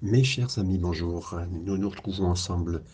Mes 0.00 0.22
chers 0.22 0.60
amis, 0.60 0.78
bonjour. 0.78 1.34
Nous 1.50 1.76
nous 1.76 1.90
retrouvons 1.90 2.26
ensemble 2.26 2.84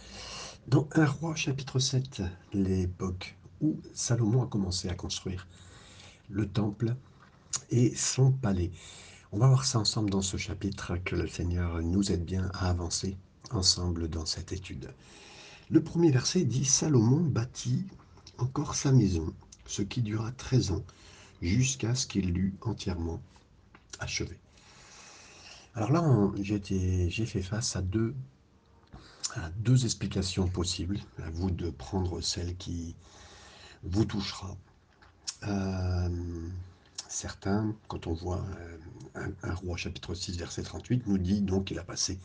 dans 0.69 0.89
un 0.93 1.05
roi 1.05 1.35
chapitre 1.35 1.79
7, 1.79 2.23
l'époque 2.55 3.37
où 3.61 3.79
Salomon 3.93 4.43
a 4.43 4.47
commencé 4.47 4.89
à 4.89 4.95
construire 4.95 5.47
le 6.31 6.49
temple 6.49 6.97
et 7.69 7.95
son 7.95 8.33
palais. 8.33 8.71
On 9.33 9.39
va 9.39 9.49
voir 9.49 9.67
ça 9.67 9.81
ensemble 9.81 10.09
dans 10.09 10.23
ce 10.23 10.39
chapitre, 10.39 10.97
que 10.97 11.15
le 11.15 11.29
Seigneur 11.29 11.83
nous 11.83 12.11
aide 12.11 12.25
bien 12.25 12.51
à 12.55 12.71
avancer 12.71 13.19
ensemble 13.51 14.09
dans 14.09 14.25
cette 14.25 14.53
étude. 14.53 14.89
Le 15.69 15.83
premier 15.83 16.11
verset 16.11 16.45
dit 16.45 16.65
Salomon 16.65 17.21
bâtit 17.21 17.85
encore 18.39 18.77
sa 18.77 18.93
maison, 18.93 19.35
ce 19.67 19.83
qui 19.83 20.01
dura 20.01 20.33
13 20.33 20.71
ans, 20.71 20.85
jusqu'à 21.43 21.95
ce 21.95 22.07
qu'il 22.07 22.33
l'eût 22.33 22.55
entièrement 22.63 23.21
achevé. 24.01 24.39
Alors 25.77 25.91
là, 25.91 26.31
j'ai 26.41 27.27
fait 27.27 27.43
face 27.43 27.75
à 27.75 27.83
deux, 27.83 28.15
explications 29.85 30.47
possibles. 30.47 31.01
À 31.23 31.31
vous 31.31 31.51
de 31.51 31.71
prendre 31.71 32.21
celle 32.21 32.57
qui 32.57 32.95
vous 33.83 34.05
touchera. 34.05 34.57
Euh, 35.43 36.49
certains, 37.09 37.75
quand 37.89 38.07
on 38.07 38.13
voit 38.13 38.45
euh, 39.17 39.29
un, 39.43 39.55
roi 39.55 39.77
chapitre 39.77 40.15
6 40.15 40.39
verset 40.39 40.63
38, 40.63 41.09
nous 41.09 41.19
dit 41.19 41.41
donc 41.43 41.67
qu'il 41.67 41.79
a 41.81 41.85
passé 41.85 42.21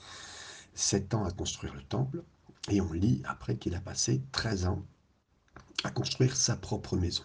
7 0.76 1.16
ans 1.16 1.26
à 1.26 1.32
construire 1.32 1.74
le 1.74 1.84
temple, 1.84 2.24
et 2.70 2.82
on 2.82 2.94
lit 2.94 3.24
après 3.26 3.58
qu'il 3.58 3.74
a 3.74 3.82
passé 3.82 4.22
13 4.32 4.68
ans 4.68 4.84
à 5.84 5.90
construire 5.90 6.36
sa 6.36 6.56
propre 6.56 6.98
maison. 6.98 7.24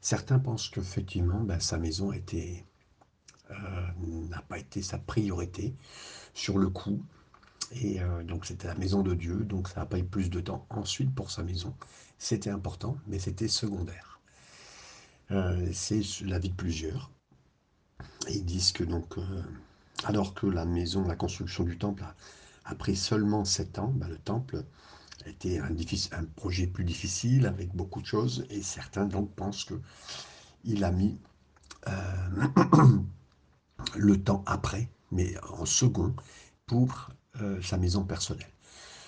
Certains 0.00 0.38
pensent 0.38 0.68
qu'effectivement, 0.68 1.40
ben, 1.40 1.58
sa 1.58 1.78
maison 1.78 2.12
était 2.12 2.64
euh, 2.64 2.75
n'a 3.50 4.42
pas 4.42 4.58
été 4.58 4.82
sa 4.82 4.98
priorité 4.98 5.74
sur 6.34 6.58
le 6.58 6.68
coup. 6.68 7.02
Et 7.72 8.00
euh, 8.00 8.22
donc 8.22 8.46
c'était 8.46 8.68
la 8.68 8.74
maison 8.76 9.02
de 9.02 9.14
Dieu, 9.14 9.36
donc 9.44 9.68
ça 9.68 9.80
n'a 9.80 9.86
pas 9.86 9.98
eu 9.98 10.04
plus 10.04 10.30
de 10.30 10.40
temps 10.40 10.66
ensuite 10.70 11.12
pour 11.14 11.30
sa 11.30 11.42
maison. 11.42 11.74
C'était 12.18 12.50
important, 12.50 12.96
mais 13.06 13.18
c'était 13.18 13.48
secondaire. 13.48 14.20
Euh, 15.32 15.68
c'est 15.72 16.02
la 16.22 16.38
vie 16.38 16.50
de 16.50 16.54
plusieurs. 16.54 17.10
ils 18.28 18.44
disent 18.44 18.72
que 18.72 18.84
donc, 18.84 19.16
alors 20.04 20.34
que 20.34 20.46
la 20.46 20.64
maison, 20.64 21.06
la 21.06 21.16
construction 21.16 21.64
du 21.64 21.76
temple 21.76 22.04
a, 22.64 22.74
pris 22.76 22.96
seulement 22.96 23.44
sept 23.44 23.78
ans, 23.78 23.92
bah, 23.96 24.06
le 24.08 24.18
temple 24.18 24.64
était 25.26 25.58
un, 25.58 25.70
un, 26.12 26.24
projet 26.36 26.68
plus 26.68 26.84
difficile 26.84 27.46
avec 27.46 27.74
beaucoup 27.74 28.00
de 28.00 28.06
choses, 28.06 28.46
et 28.50 28.62
certains 28.62 29.06
donc 29.06 29.34
pensent 29.34 29.64
que 29.64 29.80
il 30.64 30.84
a 30.84 30.92
mis 30.92 31.18
le 33.94 34.22
temps 34.22 34.42
après, 34.46 34.88
mais 35.10 35.34
en 35.58 35.64
second, 35.64 36.14
pour 36.66 37.10
euh, 37.40 37.60
sa 37.62 37.76
maison 37.76 38.04
personnelle. 38.04 38.50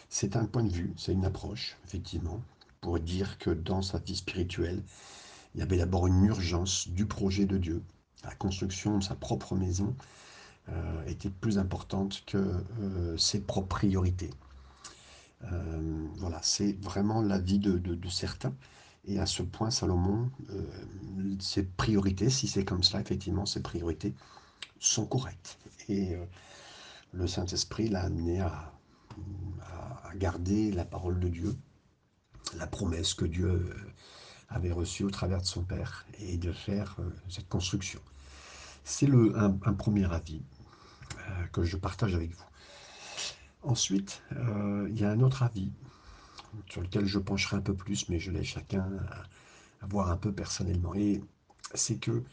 C'est 0.08 0.36
un 0.36 0.47
point 0.47 0.64
de 0.64 0.72
vue, 0.72 0.92
c'est 0.97 1.12
une 1.12 1.24
approche, 1.24 1.77
effectivement, 1.86 2.41
pour 2.80 2.98
dire 2.98 3.39
que 3.39 3.50
dans 3.50 3.83
sa 3.83 3.98
vie 3.98 4.16
spirituelle, 4.16 4.83
il 5.55 5.61
y 5.61 5.62
avait 5.62 5.78
d'abord 5.78 6.06
une 6.06 6.24
urgence 6.24 6.89
du 6.89 7.06
projet 7.06 7.46
de 7.46 7.58
Dieu. 7.58 7.83
La 8.24 8.34
construction 8.34 8.98
de 8.98 9.05
sa 9.05 9.14
propre 9.14 9.55
maison 9.55 9.94
euh, 10.69 11.06
était 11.06 11.30
plus 11.30 11.58
importante 11.58 12.22
que 12.27 12.62
euh, 12.80 13.16
ses 13.16 13.41
propres 13.41 13.69
priorités. 13.69 14.30
voilà, 16.16 16.41
c'est 16.42 16.72
vraiment 16.83 17.22
la 17.22 17.39
vie 17.39 17.58
de, 17.58 17.78
de, 17.78 18.08
certains. 18.08 18.55
Et 19.05 19.20
à 19.20 19.27
ce 19.27 19.42
point, 19.42 19.70
Salomon, 19.70 20.30
ses 21.39 21.62
priorités, 21.62 22.28
si 22.28 22.48
c'est 22.48 22.64
comme 22.64 22.83
cela, 22.83 23.00
effectivement, 23.00 23.46
ses 23.46 23.62
priorités 23.62 24.14
sont 24.78 25.06
correctes. 25.06 25.59
Et 25.89 26.14
euh, 26.14 26.25
le 27.12 27.27
Saint-Esprit 27.27 27.89
l'a 27.89 28.05
amené 28.05 28.41
à, 28.41 28.73
garder 30.14 30.73
la 30.73 30.84
parole 30.84 31.20
de 31.20 31.28
Dieu, 31.28 31.56
la 32.56 32.67
promesse 32.67 33.14
que 33.14 33.25
Dieu 33.25 33.48
euh, 33.48 33.92
avait 34.48 34.73
reçue 34.73 35.05
au 35.05 35.11
travers 35.11 35.41
de 35.41 35.47
son 35.47 35.63
Père, 35.63 36.07
et 36.18 36.39
de 36.39 36.52
faire 36.52 36.97
euh, 36.98 37.11
cette 37.29 37.48
construction. 37.48 38.01
C'est 38.85 39.08
un, 39.11 39.58
un, 39.64 39.74
premier 39.74 40.11
avis 40.11 40.42
que 41.52 41.63
je 41.63 41.77
partage 41.77 42.14
avec 42.14 42.35
vous. 42.35 42.45
Ensuite, 43.63 44.23
il 44.30 44.98
y 44.98 45.05
a 45.05 45.11
un 45.11 45.20
autre 45.20 45.42
avis 45.42 45.70
sur 46.68 46.80
lequel 46.80 47.07
je 47.07 47.18
pencherai 47.18 47.57
un 47.57 47.61
peu 47.61 47.74
plus, 47.74 48.08
mais 48.08 48.18
je 48.18 48.30
laisse 48.30 48.47
chacun 48.47 48.89
à, 49.83 49.86
voir 49.86 50.11
un 50.11 50.17
peu 50.17 50.33
personnellement. 50.33 50.95
Et 50.95 51.23
c'est 51.74 51.98
que 51.98 52.24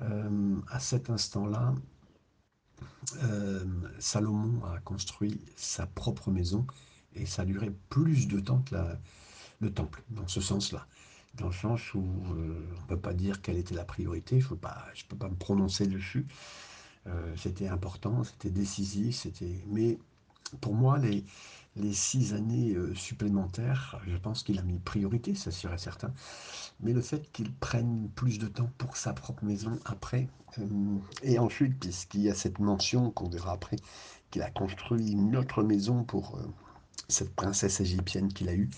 euh, 0.00 0.56
à 0.68 0.80
cet 0.80 1.10
instant-là, 1.10 1.74
euh, 3.22 3.64
Salomon 3.98 4.64
a 4.64 4.80
construit 4.80 5.40
sa 5.56 5.86
propre 5.86 6.30
maison 6.30 6.66
et 7.14 7.26
ça 7.26 7.42
a 7.42 7.44
duré 7.44 7.70
plus 7.88 8.26
de 8.26 8.40
temps 8.40 8.62
que 8.62 8.74
le 9.60 9.72
temple, 9.72 10.02
dans 10.10 10.26
ce 10.26 10.40
sens-là. 10.40 10.86
Dans 11.34 11.46
le 11.46 11.52
sens 11.52 11.94
où 11.94 12.00
euh, 12.00 12.66
on 12.76 12.82
ne 12.82 12.86
peut 12.88 12.98
pas 12.98 13.14
dire 13.14 13.40
quelle 13.42 13.56
était 13.56 13.74
la 13.74 13.84
priorité, 13.84 14.40
je 14.40 14.46
ne 14.46 14.50
peux 14.50 15.16
pas 15.16 15.28
me 15.28 15.36
prononcer 15.36 15.86
dessus. 15.86 16.26
c'était 17.36 17.68
important, 17.68 18.24
c'était 18.24 18.50
décisif, 18.50 19.16
c'était. 19.16 19.62
Mais 19.68 19.98
pour 20.60 20.74
moi, 20.74 20.98
les, 20.98 21.24
six 21.92 22.34
années 22.34 22.74
euh, 22.74 22.94
supplémentaires, 22.94 24.00
je 24.06 24.16
pense 24.16 24.42
qu'il 24.42 24.58
a 24.58 24.62
mis 24.62 24.78
priorité, 24.78 25.34
ça 25.34 25.50
serait 25.50 25.78
certain. 25.78 26.12
Mais 26.80 26.92
le 26.92 27.00
fait 27.00 27.30
qu'il 27.32 27.52
prenne 27.52 28.08
plus 28.14 28.38
de 28.38 28.46
temps 28.46 28.70
pour 28.78 28.96
sa 28.96 29.12
propre 29.12 29.44
maison 29.44 29.78
après, 29.84 30.28
euh, 30.58 30.98
et 31.22 31.38
ensuite, 31.38 31.78
puisqu'il 31.78 32.22
y 32.22 32.30
a 32.30 32.34
cette 32.34 32.60
mention 32.60 33.10
qu'on 33.10 33.28
verra 33.28 33.52
après, 33.52 33.76
qu'il 34.30 34.42
a 34.42 34.50
construit 34.50 35.12
une 35.12 35.36
autre 35.36 35.62
maison 35.62 36.04
pour 36.04 36.36
euh, 36.36 36.46
cette 37.08 37.34
princesse 37.34 37.80
égyptienne 37.80 38.32
qu'il 38.32 38.48
a 38.48 38.54
eue, 38.54 38.70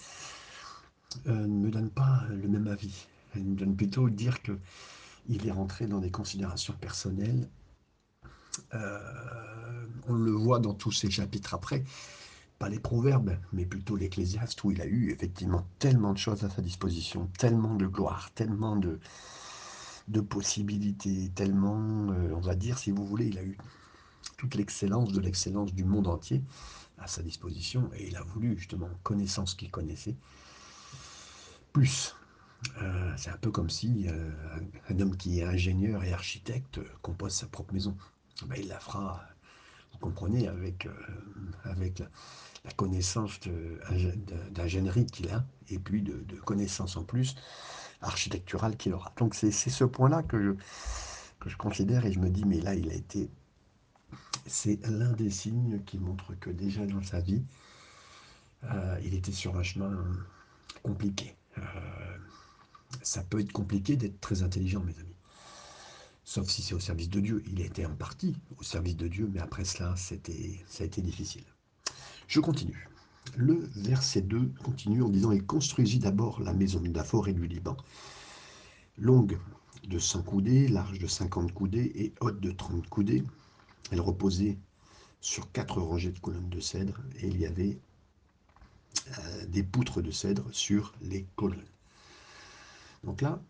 ne 1.25 1.47
me 1.47 1.71
donne 1.71 1.91
pas 1.91 2.25
le 2.29 2.49
même 2.49 2.67
avis. 2.67 3.07
Elle 3.35 3.45
me 3.45 3.57
donne 3.57 3.77
plutôt 3.77 4.11
dire 4.11 4.43
que 4.43 4.59
il 5.29 5.47
est 5.47 5.53
rentré 5.53 5.87
dans 5.87 6.01
des 6.01 6.11
considérations 6.11 6.75
personnelles. 6.81 7.49
On 8.73 10.15
le 10.15 10.33
voit 10.33 10.59
dans 10.59 10.75
tous 10.75 10.93
ces 10.93 11.11
chapitres 11.11 11.55
après 11.55 11.85
pas 12.59 12.69
les 12.69 12.79
proverbes, 12.81 13.37
mais 13.53 13.67
plutôt 13.67 13.97
l'Ecclésiaste, 13.97 14.65
où 14.65 14.71
il 14.71 14.81
a 14.81 14.87
eu 14.87 15.11
effectivement 15.11 15.67
tellement 15.79 16.13
de 16.13 16.19
choses 16.19 16.45
à 16.45 16.51
sa 16.51 16.63
disposition, 16.63 17.29
tellement 17.39 17.75
de 17.75 17.87
gloire, 17.87 18.31
tellement 18.35 18.77
de, 18.77 18.99
possibilités, 20.21 21.31
tellement, 21.35 22.11
euh, 22.11 22.33
on 22.35 22.41
va 22.41 22.55
dire, 22.55 22.79
si 22.79 22.91
vous 22.91 23.05
voulez, 23.05 23.27
il 23.27 23.39
a 23.39 23.43
eu 23.43 23.59
toute 24.39 24.55
l'excellence 24.55 25.13
de 25.13 25.21
l'excellence 25.21 25.75
du 25.75 25.85
monde 25.85 26.07
entier 26.07 26.43
à 26.99 27.07
sa 27.07 27.23
disposition, 27.23 27.91
et 27.95 28.09
il 28.09 28.17
a 28.17 28.23
voulu 28.23 28.57
justement 28.57 28.89
connaissance 29.03 29.55
qu'il 29.55 29.71
connaissait, 29.71 30.17
plus. 31.73 32.15
Euh, 32.81 33.13
c'est 33.19 33.31
un 33.31 33.37
peu 33.37 33.51
comme 33.51 33.69
si 33.69 34.07
euh, 34.09 34.31
un 34.89 34.99
homme 35.01 35.15
qui 35.17 35.41
est 35.41 35.45
ingénieur 35.45 36.03
et 36.05 36.15
architecte 36.15 36.81
compose 37.03 37.33
sa 37.33 37.47
propre 37.47 37.75
maison. 37.75 37.95
Ben, 38.45 38.57
il 38.59 38.69
la 38.69 38.79
fera, 38.79 39.25
vous 39.93 39.99
comprenez, 39.99 40.47
avec, 40.47 40.87
avec 41.65 42.01
la, 42.01 42.07
la 42.67 42.73
connaissance 42.73 43.41
d'ingénierie 44.51 45.07
qu'il 45.07 45.31
a, 45.31 45.45
et 45.71 45.79
puis 45.79 46.03
de, 46.03 46.35
connaissances 46.45 46.97
en 46.97 47.05
plus 47.05 47.37
architecturales 48.03 48.77
qu'il 48.77 48.93
aura. 48.93 49.13
Donc 49.17 49.35
c'est 49.35 49.51
ce 49.51 49.85
point-là 49.85 50.23
que 50.23 50.43
je, 50.43 50.51
que 51.41 51.49
je 51.49 51.57
considère 51.57 52.05
et 52.05 52.13
je 52.13 52.19
me 52.19 52.29
dis, 52.29 52.45
mais 52.45 52.61
là, 52.61 52.75
il 52.75 52.91
a 52.91 52.95
été... 52.95 53.31
C'est 54.47 54.85
l'un 54.87 55.13
des 55.13 55.31
signes 55.31 55.83
qui 55.85 55.99
montre 55.99 56.39
que 56.39 56.51
déjà 56.51 56.87
dans 56.87 57.03
sa 57.03 57.21
vie, 57.21 57.43
euh, 58.65 59.01
il 59.05 59.15
était 59.15 59.33
sur 59.33 59.57
un 59.57 59.63
chemin 59.63 60.05
compliqué. 60.83 61.37
Euh, 61.59 61.63
ça 63.03 63.23
peut 63.23 63.41
être 63.41 63.53
compliqué 63.53 63.97
d'être 63.97 64.21
très 64.21 64.43
intelligent, 64.43 64.81
mes 64.81 64.97
amis. 64.99 65.16
Sauf 66.29 66.51
si 66.51 66.61
c'est 66.61 66.75
au 66.75 66.81
service 66.81 67.09
de 67.09 67.21
Dieu. 67.21 67.43
Il 67.47 67.61
était 67.61 67.87
en 67.87 67.95
partie 67.95 68.35
au 68.59 68.63
service 68.65 68.97
de 68.97 69.07
Dieu, 69.07 69.31
mais 69.33 69.39
après 69.39 69.65
cela, 69.65 69.95
c'était, 69.95 70.61
ça 70.69 70.83
a 70.83 70.87
été 70.87 71.01
difficile. 71.01 71.45
Je 72.27 72.41
continue. 72.41 72.89
Le 73.37 73.71
verset 73.77 74.23
2 74.23 74.51
continue 74.65 75.03
en 75.03 75.09
disant 75.09 75.31
Il 75.31 75.47
construisit 75.47 76.01
d'abord 76.01 76.41
la 76.41 76.53
maison 76.53 76.81
d'Aphor 76.81 77.29
et 77.29 77.33
du 77.33 77.47
Liban, 77.47 77.77
longue 78.99 79.39
de 79.87 80.01
100 80.01 80.25
coudées, 80.25 80.67
large 80.67 80.99
de 80.99 81.07
50 81.07 81.53
coudées 81.53 81.93
et 81.95 82.13
haute 82.21 82.41
de 82.41 82.51
30 82.51 82.89
coudées. 82.89 83.23
Elle 83.93 84.01
reposait 84.01 84.59
sur 85.21 85.53
quatre 85.53 85.81
rangées 85.81 86.11
de 86.11 86.19
colonnes 86.19 86.51
de 86.51 86.61
cèdre 86.61 87.01
et 87.21 87.29
il 87.29 87.39
y 87.39 87.47
avait 87.47 87.79
euh, 89.17 89.47
des 89.47 89.63
poutres 89.63 90.03
de 90.03 90.11
cèdre 90.11 90.45
sur 90.51 90.93
les 91.03 91.25
colonnes. 91.37 91.63
Donc 93.05 93.23
là, 93.23 93.41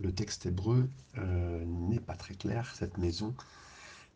le 0.00 0.12
texte 0.12 0.46
hébreu 0.46 0.88
euh, 1.18 1.64
n'est 1.64 2.00
pas 2.00 2.16
très 2.16 2.34
clair. 2.34 2.72
Cette 2.74 2.98
maison, 2.98 3.34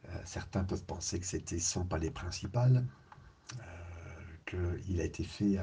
euh, 0.09 0.19
certains 0.25 0.65
peuvent 0.65 0.85
penser 0.85 1.21
que 1.21 1.27
c'était 1.27 1.59
son 1.59 1.85
palais 1.85 2.11
principal 2.11 2.85
qu'il 4.47 5.01
a 5.01 5.05
été 5.05 5.25
fait 5.25 5.59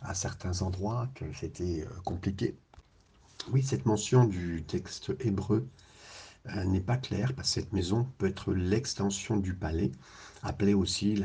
à, 0.00 0.14
certains 0.14 0.62
endroits, 0.62 1.08
que 1.14 1.24
c'était 1.32 1.84
euh, 1.84 2.00
compliqué. 2.04 2.56
Oui, 3.50 3.62
cette 3.62 3.86
mention 3.86 4.24
du 4.24 4.62
texte 4.62 5.12
hébreu 5.20 5.66
euh, 6.48 6.64
n'est 6.64 6.80
pas 6.80 6.96
clair, 6.96 7.34
parce 7.34 7.48
que 7.48 7.60
cette 7.60 7.72
maison 7.72 8.06
peut 8.18 8.26
être 8.26 8.52
l'extension 8.52 9.36
du 9.36 9.54
palais, 9.54 9.90
appelée 10.42 10.74
aussi 10.74 11.16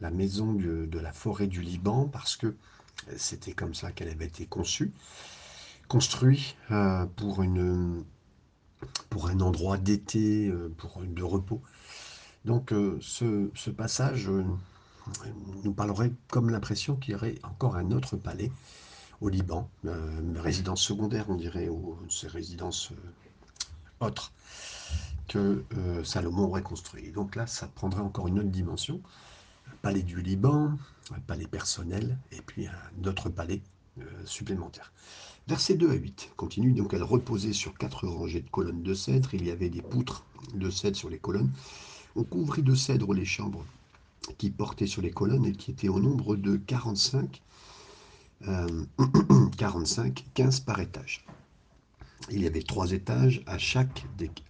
la, 0.00 0.10
maison 0.10 0.52
de, 0.52 0.98
la 0.98 1.12
forêt 1.12 1.46
du 1.46 1.62
Liban, 1.62 2.08
parce 2.08 2.36
que 2.36 2.54
c'était 3.16 3.52
comme 3.52 3.74
ça 3.74 3.92
qu'elle 3.92 4.08
avait 4.08 4.26
été 4.26 4.46
conçue, 4.46 4.92
construite 5.92 6.56
euh, 6.70 7.04
pour, 7.16 7.42
un 7.42 9.40
endroit 9.40 9.76
d'été, 9.76 10.48
euh, 10.48 10.72
pour 10.78 11.02
de 11.02 11.22
repos. 11.22 11.60
Donc 12.46 12.74
ce, 13.00 13.50
ce, 13.54 13.70
passage 13.70 14.28
nous 15.62 15.72
parlerait 15.72 16.12
comme 16.28 16.50
l'impression 16.50 16.96
qu'il 16.96 17.12
y 17.12 17.14
aurait 17.14 17.36
encore 17.44 17.76
un 17.76 17.92
autre 17.92 18.16
palais 18.16 18.50
au 19.20 19.28
Liban, 19.28 19.68
une 19.84 20.38
résidence 20.38 20.82
secondaire, 20.82 21.26
on 21.28 21.36
dirait, 21.36 21.68
ou 21.68 21.96
ces 22.08 22.26
résidences 22.26 22.92
autres 24.00 24.32
que 25.28 25.64
euh, 25.76 26.04
Salomon 26.04 26.44
aurait 26.44 26.62
construit. 26.62 27.10
Donc 27.12 27.36
là, 27.36 27.46
ça 27.46 27.68
prendrait 27.68 28.02
encore 28.02 28.28
une 28.28 28.38
autre 28.38 28.50
dimension. 28.50 29.00
Un 29.70 29.76
palais 29.82 30.02
du 30.02 30.20
Liban, 30.20 30.72
un 31.14 31.20
palais 31.20 31.46
personnel, 31.46 32.18
et 32.32 32.40
puis 32.42 32.66
un 32.66 33.04
autre 33.08 33.28
palais 33.28 33.62
euh, 34.00 34.04
supplémentaire. 34.24 34.92
Versets 35.48 35.74
2 35.74 35.90
à 35.90 35.94
8 35.94 36.30
continue. 36.36 36.72
Donc 36.72 36.94
elle 36.94 37.02
reposait 37.02 37.52
sur 37.52 37.76
quatre 37.76 38.06
rangées 38.06 38.40
de 38.40 38.50
colonnes 38.50 38.82
de 38.82 38.94
cèdre. 38.94 39.34
Il 39.34 39.44
y 39.46 39.50
avait 39.50 39.70
des 39.70 39.82
poutres 39.82 40.24
de 40.54 40.70
cèdre 40.70 40.96
sur 40.96 41.10
les 41.10 41.18
colonnes. 41.18 41.50
On 42.16 42.24
couvrit 42.24 42.62
de 42.62 42.74
cèdre 42.74 43.12
les 43.12 43.24
chambres 43.24 43.64
qui 44.38 44.50
portaient 44.50 44.86
sur 44.86 45.02
les 45.02 45.10
colonnes 45.10 45.46
et 45.46 45.52
qui 45.52 45.70
étaient 45.72 45.88
au 45.88 45.98
nombre 45.98 46.36
de 46.36 46.56
45, 46.56 47.42
45 49.56 50.24
15 50.34 50.60
par 50.60 50.80
étage. 50.80 51.24
Il 52.30 52.42
y 52.42 52.46
avait 52.46 52.62
trois 52.62 52.92
étages, 52.92 53.42
à 53.46 53.58
chaque 53.58 54.06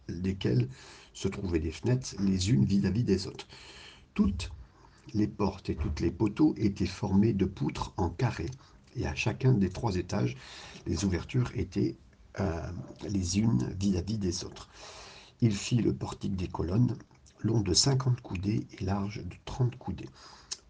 desquels 0.09 0.69
se 1.15 1.29
trouvaient 1.29 1.61
des 1.61 1.71
fenêtres, 1.71 2.15
les 2.21 2.51
unes 2.51 2.65
vis-à-vis 2.65 3.05
des 3.05 3.27
autres. 3.27 3.47
Toutes 4.15 4.51
les 5.15 5.27
portes 5.27 5.71
et 5.71 5.77
toutes 5.77 6.01
les 6.01 6.11
poteaux 6.11 6.55
étaient 6.57 6.87
formés 6.87 7.33
de 7.33 7.45
poutres 7.45 7.93
en 7.97 8.11
carré, 8.11 8.47
et 8.97 9.07
à 9.07 9.15
chacun 9.15 9.53
des 9.53 9.71
trois 9.71 9.97
étages, 9.97 10.37
les 10.87 11.05
ouvertures 11.05 11.51
étaient 11.55 11.97
euh, 12.41 12.71
les 13.09 13.39
unes 13.39 13.75
vis-à-vis 13.79 14.19
des 14.19 14.45
autres. 14.45 14.69
Il 15.41 15.55
fit 15.55 15.77
le 15.77 15.93
portique 15.93 16.37
des 16.37 16.49
colonnes, 16.49 16.97
long 17.41 17.61
de 17.61 17.75
50 17.75 18.21
coudées 18.21 18.67
et 18.79 18.85
large 18.85 19.23
de 19.25 19.37
30 19.45 19.77
coudées, 19.77 20.09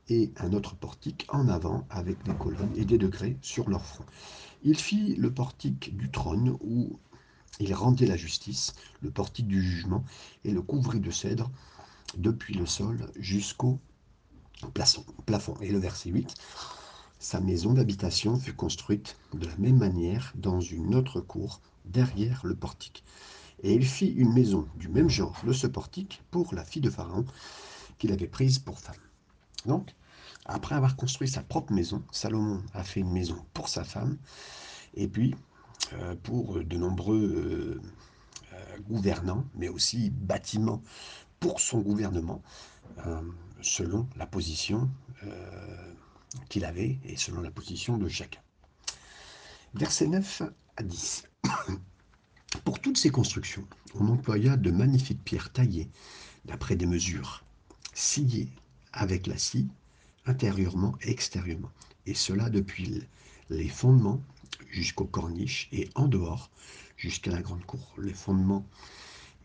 et 0.09 0.33
un 0.39 0.53
autre 0.53 0.75
portique 0.75 1.27
en 1.29 1.49
avant 1.49 1.87
avec 1.91 2.23
des 2.25 2.35
colonnes 2.35 2.73
et 2.77 2.85
des 2.85 2.99
degrés 2.99 3.37
sur 3.43 3.69
leur 3.69 3.85
front. 3.85 4.05
Il 4.65 4.77
fit 4.77 5.15
le 5.17 5.33
portique 5.33 5.97
du 5.97 6.11
trône 6.11 6.57
où 6.61 6.99
il 7.61 7.75
rendait 7.75 8.07
la 8.07 8.17
justice, 8.17 8.75
le 9.01 9.11
portique 9.11 9.47
du 9.47 9.63
jugement, 9.63 10.05
et 10.45 10.51
le 10.51 10.63
couvrit 10.63 11.01
de 11.01 11.11
cèdre 11.11 11.51
depuis 12.17 12.55
le 12.55 12.67
sol 12.67 13.11
jusqu'au 13.17 13.79
plafond. 15.27 15.55
Et 15.61 15.71
le 15.71 15.79
verset 15.79 16.11
8, 16.11 16.35
sa 17.23 17.41
maison 17.41 17.73
d'habitation 17.73 18.37
fut 18.37 18.53
construite 18.53 19.17
de 19.33 19.47
la 19.47 19.57
même 19.57 19.79
manière 19.79 20.33
dans 20.35 20.61
une 20.61 20.97
autre 20.97 21.21
cour 21.21 21.61
derrière 21.85 22.45
le 22.45 22.57
portique. 22.57 23.05
Et 23.63 23.75
il 23.75 23.87
fit 23.87 24.09
une 24.09 24.33
maison 24.33 24.67
du 24.75 24.89
même 24.89 25.09
genre 25.09 25.41
de 25.47 25.53
ce 25.53 25.69
portique 25.69 26.21
pour 26.33 26.53
la 26.53 26.65
fille 26.65 26.83
de 26.83 26.91
Pharaon 26.91 27.25
qu'il 27.99 28.11
avait 28.13 28.27
prise 28.27 28.59
pour 28.59 28.81
femme. 28.81 28.97
Donc, 29.67 29.95
après 30.47 30.75
avoir 30.75 30.97
construit 30.97 31.29
sa 31.29 31.45
propre 31.45 31.73
maison, 31.73 32.03
Salomon 32.11 32.61
a 32.75 32.83
fait 32.83 32.99
une 32.99 33.13
maison 33.13 33.39
pour 33.55 33.69
sa 33.69 33.85
femme, 33.85 34.19
et 34.95 35.07
puis 35.07 35.37
euh, 35.93 36.17
pour 36.25 36.59
de 36.65 36.77
nombreux 36.77 37.23
euh, 37.23 37.81
euh, 38.53 38.79
gouvernants, 38.91 39.45
mais 39.55 39.69
aussi 39.69 40.11
bâtiments 40.11 40.83
pour 41.39 41.61
son 41.61 41.81
gouvernement, 41.81 42.43
selon 43.61 44.09
la 44.17 44.27
position 44.27 44.89
qu'il 46.49 46.65
avait 46.65 46.99
et 47.05 47.17
selon 47.17 47.41
la 47.41 47.51
position 47.51 47.99
de 47.99 48.09
chacun. 48.09 48.41
Versets 49.75 50.07
9 50.07 50.43
à 50.77 50.83
10. 50.83 51.25
Pour 52.65 52.81
toutes 52.81 52.99
ces 52.99 53.11
constructions, 53.11 53.67
on 53.95 54.09
employa 54.09 54.57
de 54.57 54.71
magnifiques 54.71 55.25
pierres 55.25 55.53
taillées 55.53 55.89
d'après 56.45 56.77
des 56.77 56.87
mesures, 56.87 57.45
sciées 57.95 58.49
avec 58.93 59.27
la 59.27 59.39
scie 59.39 59.69
intérieurement 60.27 60.95
et 61.03 61.11
extérieurement, 61.11 61.71
et 62.07 62.15
cela 62.15 62.51
depuis 62.51 63.03
les 63.51 63.69
fondements 63.69 64.23
jusqu'aux 64.71 65.07
corniches 65.07 65.69
et 65.73 65.89
en 65.95 66.09
dehors 66.09 66.51
jusqu'à 66.97 67.31
la 67.31 67.43
grande 67.43 67.65
cour. 67.65 67.95
Les 67.99 68.15
fondements 68.15 68.67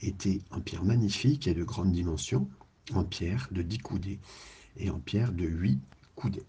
étaient 0.02 0.42
en 0.52 0.62
pierre 0.62 0.84
magnifique 0.84 1.48
et 1.48 1.54
de 1.54 1.64
grande 1.64 1.92
dimension, 1.92 2.50
en 2.94 3.04
pierre 3.04 3.48
de 3.52 3.62
10 3.62 3.80
coudées 3.80 4.20
et 4.78 4.90
en 4.90 5.00
pierre 5.00 5.32
de 5.32 5.46
8 5.46 5.80
coudées. 6.16 6.46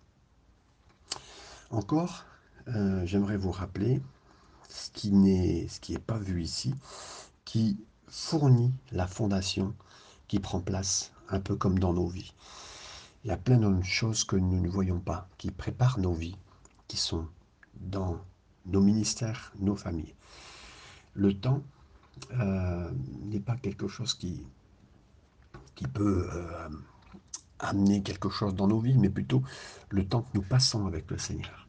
Encore, 1.70 2.24
euh, 2.68 3.04
j'aimerais 3.04 3.36
vous 3.36 3.50
rappeler 3.50 4.00
ce 4.70 4.90
qui 4.90 5.12
n'est 5.12 5.68
ce 5.68 5.80
qui 5.80 5.98
pas 5.98 6.18
vu 6.18 6.42
ici, 6.42 6.74
qui 7.44 7.78
fournit 8.06 8.72
la 8.90 9.06
fondation 9.06 9.74
qui 10.28 10.40
prend 10.40 10.60
place 10.60 11.12
un 11.28 11.40
peu 11.40 11.56
comme 11.56 11.78
dans 11.78 11.92
nos 11.92 12.06
vies. 12.06 12.32
Il 13.24 13.28
y 13.28 13.30
a 13.30 13.36
plein 13.36 13.58
de 13.58 13.82
choses 13.82 14.24
que 14.24 14.36
nous 14.36 14.60
ne 14.60 14.68
voyons 14.68 15.00
pas, 15.00 15.28
qui 15.36 15.50
préparent 15.50 15.98
nos 15.98 16.14
vies, 16.14 16.36
qui 16.86 16.96
sont 16.96 17.26
dans 17.80 18.18
nos 18.64 18.80
ministères, 18.80 19.52
nos 19.58 19.76
familles. 19.76 20.14
Le 21.14 21.38
temps 21.38 21.62
euh, 22.32 22.90
n'est 23.24 23.40
pas 23.40 23.56
quelque 23.56 23.88
chose 23.88 24.14
qui, 24.14 24.46
qui 25.74 25.86
peut 25.86 26.28
euh, 26.32 26.68
amener 27.58 28.02
quelque 28.02 28.30
chose 28.30 28.54
dans 28.54 28.66
nos 28.66 28.80
vies, 28.80 28.98
mais 28.98 29.10
plutôt 29.10 29.42
le 29.90 30.06
temps 30.06 30.22
que 30.22 30.30
nous 30.34 30.42
passons 30.42 30.86
avec 30.86 31.10
le 31.10 31.18
Seigneur. 31.18 31.68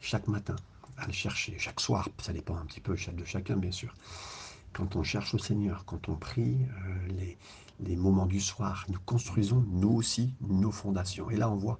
Chaque 0.00 0.28
matin, 0.28 0.56
à 0.96 1.06
le 1.06 1.12
chercher, 1.12 1.56
chaque 1.58 1.80
soir, 1.80 2.08
ça 2.18 2.32
dépend 2.32 2.56
un 2.56 2.64
petit 2.66 2.80
peu 2.80 2.94
de 2.94 3.24
chacun, 3.24 3.56
bien 3.56 3.72
sûr. 3.72 3.94
Quand 4.72 4.94
on 4.94 5.02
cherche 5.02 5.32
le 5.32 5.38
Seigneur, 5.38 5.84
quand 5.86 6.08
on 6.08 6.16
prie, 6.16 6.58
euh, 6.86 7.36
les, 7.80 7.96
moments 7.96 8.26
du 8.26 8.40
soir. 8.40 8.84
Nous 8.88 8.98
construisons, 9.06 9.64
nous 9.70 9.90
aussi, 9.90 10.34
nos 10.40 10.70
fondations. 10.70 11.30
Et 11.30 11.36
là, 11.36 11.50
on 11.50 11.56
voit 11.56 11.78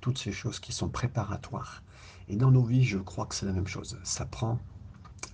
toutes 0.00 0.18
ces 0.18 0.32
choses 0.32 0.58
qui 0.58 0.72
sont 0.72 0.88
préparatoires. 0.88 1.82
Et 2.28 2.36
dans 2.36 2.50
nos 2.50 2.62
vies, 2.62 2.84
je 2.84 2.98
crois 2.98 3.26
que 3.26 3.34
c'est 3.34 3.46
la 3.46 3.52
même 3.52 3.66
chose. 3.66 3.98
Ça 4.04 4.24
prend, 4.24 4.58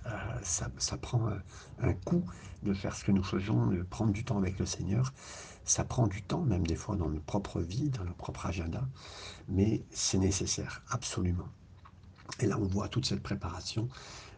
euh, 0.05 0.09
ça, 0.41 0.97
prend 0.97 1.29
un, 1.79 1.93
coup 1.93 2.23
de 2.63 2.73
faire 2.73 2.95
ce 2.95 3.05
que 3.05 3.11
nous 3.11 3.23
faisons, 3.23 3.67
de 3.67 3.83
prendre 3.83 4.11
du 4.11 4.23
temps 4.23 4.37
avec 4.37 4.59
le 4.59 4.65
Seigneur. 4.65 5.13
Ça 5.67 5.83
prend 5.83 6.07
du 6.07 6.23
temps, 6.23 6.41
même 6.41 6.65
des 6.65 6.75
fois 6.75 6.95
dans 6.95 7.09
notre 7.09 7.25
propre 7.25 7.59
vie, 7.61 7.89
dans 7.89 8.05
notre 8.05 8.17
propre 8.17 8.45
agenda. 8.45 8.87
Mais 9.49 9.83
c'est 9.91 10.17
nécessaire, 10.17 10.81
absolument. 10.89 11.47
Et 12.39 12.45
là, 12.45 12.57
on 12.57 12.65
voit 12.65 12.87
toute 12.87 13.05
cette 13.05 13.21
préparation 13.21 13.89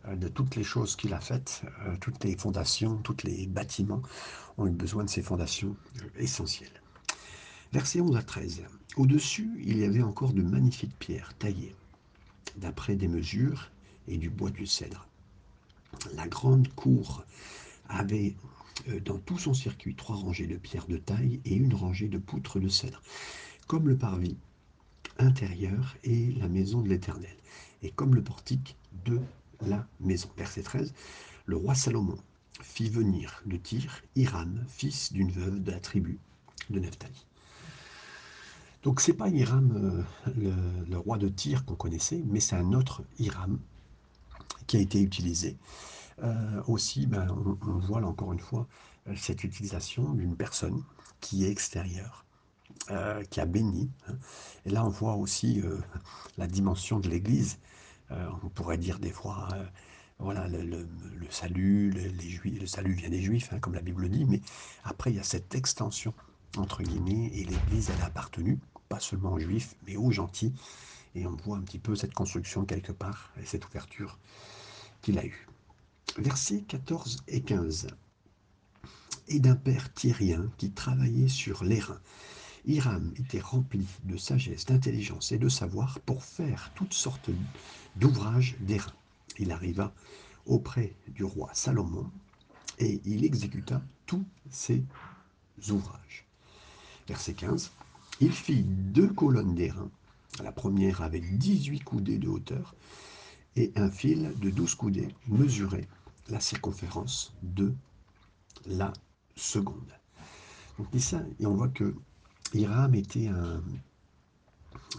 euh, 0.07 0.15
de 0.15 0.27
toutes 0.27 0.55
les 0.55 0.63
choses 0.63 0.95
qu'il 0.95 1.13
a 1.13 1.19
faites, 1.19 1.62
euh, 1.86 1.95
toutes 2.01 2.24
les 2.24 2.36
fondations, 2.36 2.98
tous 2.98 3.24
les 3.24 3.45
bâtiments 3.45 4.01
ont 4.57 4.65
eu 4.65 4.71
besoin 4.71 5.03
de 5.03 5.09
ces 5.09 5.21
fondations 5.21 5.75
euh, 6.01 6.09
essentielles. 6.17 6.81
Versets 7.74 8.01
11 8.01 8.17
à 8.17 8.24
13. 8.24 8.63
Au-dessus, 8.98 9.51
il 9.63 9.77
y 9.77 9.86
avait 9.86 10.01
encore 10.01 10.33
de 10.33 10.41
magnifiques 10.41 10.98
pierres 10.98 11.33
taillées, 11.38 11.75
d'après 12.57 12.95
des 12.95 13.07
mesures 13.07 13.69
et 14.07 14.17
du 14.17 14.31
bois 14.31 14.50
du 14.50 14.65
cèdre. 14.65 15.07
La 16.15 16.27
grande 16.27 16.67
cour 16.74 17.24
avait 17.88 18.36
dans 19.05 19.17
tout 19.17 19.38
son 19.38 19.53
circuit 19.53 19.95
trois 19.95 20.15
rangées 20.15 20.48
de 20.48 20.57
pierres 20.57 20.88
de 20.88 20.98
taille 20.98 21.41
et 21.45 21.55
une 21.55 21.74
rangée 21.74 22.07
de 22.07 22.17
poutres 22.17 22.59
de 22.59 22.67
cèdre, 22.67 23.01
comme 23.67 23.88
le 23.88 23.98
parvis 23.98 24.38
intérieur 25.17 25.95
et 26.03 26.31
la 26.33 26.48
maison 26.48 26.81
de 26.81 26.89
l'Éternel, 26.89 27.36
et 27.83 27.91
comme 27.91 28.15
le 28.15 28.24
portique 28.24 28.75
de 29.05 29.19
la 29.65 29.88
maison. 30.00 30.29
Verset 30.38 30.63
13. 30.63 30.93
Le 31.45 31.57
roi 31.57 31.75
Salomon 31.75 32.17
fit 32.62 32.89
venir 32.89 33.41
de 33.45 33.57
Tyr 33.57 34.01
Hiram, 34.15 34.63
fils 34.67 35.13
d'une 35.13 35.31
veuve 35.31 35.62
de 35.62 35.71
la 35.71 35.79
tribu 35.79 36.19
de 36.69 36.79
Nephtali. 36.79 37.25
Donc 38.83 39.01
c'est 39.01 39.13
pas 39.13 39.27
Hiram, 39.29 40.05
euh, 40.27 40.83
le, 40.88 40.98
roi 40.98 41.17
de 41.17 41.27
Tyr 41.27 41.65
qu'on 41.65 41.75
connaissait, 41.75 42.24
mais 42.27 42.39
c'est 42.39 42.55
un 42.55 42.74
autre 42.74 43.03
Hiram 43.17 43.59
qui 44.67 44.77
a 44.77 44.79
été 44.79 45.01
utilisé. 45.01 45.57
Euh, 46.23 46.61
aussi, 46.67 47.07
ben, 47.07 47.27
on, 47.61 47.77
voit 47.79 48.01
là 48.01 48.07
encore 48.07 48.33
une 48.33 48.39
fois 48.39 48.67
cette 49.15 49.43
utilisation 49.43 50.13
d'une 50.13 50.35
personne 50.35 50.83
qui 51.21 51.45
est 51.45 51.49
extérieure, 51.49 52.25
euh, 52.91 53.23
qui 53.23 53.39
a 53.39 53.45
béni. 53.45 53.89
Hein. 54.07 54.15
Et 54.65 54.69
là, 54.69 54.85
on 54.85 54.89
voit 54.89 55.15
aussi 55.15 55.63
la 56.38 56.47
dimension 56.47 56.99
de 56.99 57.09
l'Église 57.09 57.57
euh, 58.11 58.27
on 58.43 58.49
pourrait 58.49 58.77
dire 58.77 58.99
des 58.99 59.11
fois, 59.11 59.47
euh, 59.53 59.63
voilà, 60.17 60.47
le, 60.47 60.88
salut, 61.29 61.91
les 61.91 62.29
juifs, 62.29 62.59
le 62.59 62.65
salut 62.65 62.93
vient 62.93 63.09
des 63.09 63.21
juifs, 63.21 63.49
hein, 63.53 63.59
comme 63.59 63.75
la 63.75 63.81
Bible 63.81 64.09
dit, 64.09 64.25
mais 64.25 64.41
après 64.83 65.11
il 65.11 65.17
y 65.17 65.19
a 65.19 65.23
cette 65.23 65.53
extension 65.53 66.13
entre 66.57 66.81
guillemets, 66.81 67.27
et 67.33 67.43
l'Église 67.43 67.91
elle 67.91 68.01
a 68.01 68.05
appartenu, 68.05 68.57
pas 68.89 68.99
seulement 68.99 69.33
aux 69.33 69.39
juifs, 69.39 69.75
mais 69.85 69.95
aux 69.95 70.11
gentils, 70.11 70.53
et 71.13 71.27
on 71.27 71.35
voit 71.35 71.57
un 71.57 71.61
petit 71.61 71.77
peu 71.77 71.95
cette 71.95 72.13
construction 72.13 72.65
quelque 72.65 72.91
part, 72.91 73.31
et 73.39 73.45
cette 73.45 73.67
ouverture 73.67 74.17
qu'il 75.01 75.19
a 75.19 75.25
eue. 75.25 75.49
Versets 76.17 76.63
14 76.67 77.23
et 77.27 77.41
15. 77.41 77.87
et 79.27 79.39
d'un 79.39 79.55
père 79.55 79.93
tyrien 79.93 80.51
qui 80.57 80.71
travaillait 80.71 81.27
sur 81.27 81.63
l'airain. 81.63 81.99
Hiram 82.65 83.13
était 83.17 83.39
rempli 83.39 83.85
de 84.03 84.17
sagesse, 84.17 84.65
d'intelligence 84.65 85.31
et 85.31 85.37
de 85.37 85.47
savoir 85.49 85.99
pour 86.01 86.23
faire 86.23 86.71
toutes 86.75 86.93
sortes 86.93 87.29
d'ouvrages 87.95 88.57
d'airain. 88.59 88.93
Il 89.37 89.51
arriva 89.51 89.93
auprès 90.45 90.95
du 91.07 91.23
roi 91.23 91.51
Salomon 91.53 92.09
et 92.79 93.01
il 93.05 93.23
exécuta 93.23 93.81
tous 94.07 94.25
ses 94.49 94.83
ouvrages. 95.69 96.25
Verset 97.07 97.33
15. 97.33 97.71
Il 98.19 98.33
fit 98.33 98.63
deux 98.63 99.09
colonnes 99.09 99.55
d'airain, 99.55 99.89
la 100.43 100.51
première 100.51 101.01
avec 101.01 101.37
18 101.37 101.83
coudées 101.83 102.17
de 102.17 102.27
hauteur 102.27 102.75
et 103.55 103.71
un 103.75 103.89
fil 103.91 104.33
de 104.39 104.49
12 104.49 104.75
coudées 104.75 105.09
mesurait 105.27 105.87
la 106.29 106.39
circonférence 106.39 107.33
de 107.43 107.74
la 108.65 108.93
seconde. 109.36 109.93
Donc, 110.77 110.88
et 111.39 111.45
on 111.45 111.55
voit 111.55 111.69
que 111.69 111.93
Hiram 112.53 112.95
était 112.95 113.27
un, 113.27 113.62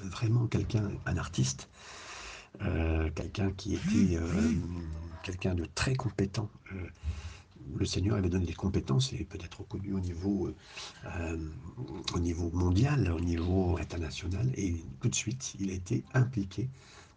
vraiment 0.04 0.46
quelqu'un, 0.46 0.90
un 1.06 1.16
artiste, 1.16 1.68
euh, 2.62 3.10
quelqu'un 3.14 3.50
qui 3.52 3.74
était 3.74 4.16
euh, 4.16 4.52
quelqu'un 5.22 5.54
de 5.54 5.64
très 5.74 5.94
compétent. 5.94 6.50
Euh, 6.72 6.86
le 7.76 7.84
Seigneur 7.84 8.16
avait 8.16 8.28
donné 8.28 8.46
des 8.46 8.54
compétences 8.54 9.12
et 9.12 9.24
peut-être 9.24 9.60
reconnu 9.60 9.92
au 9.92 10.00
niveau, 10.00 10.52
au 12.14 12.18
niveau 12.18 12.50
mondial, 12.50 13.12
au 13.12 13.20
niveau 13.20 13.76
international. 13.78 14.50
Et 14.56 14.82
tout 15.00 15.08
de 15.08 15.14
suite, 15.14 15.54
il 15.60 15.70
a 15.70 15.74
été 15.74 16.02
impliqué 16.12 16.68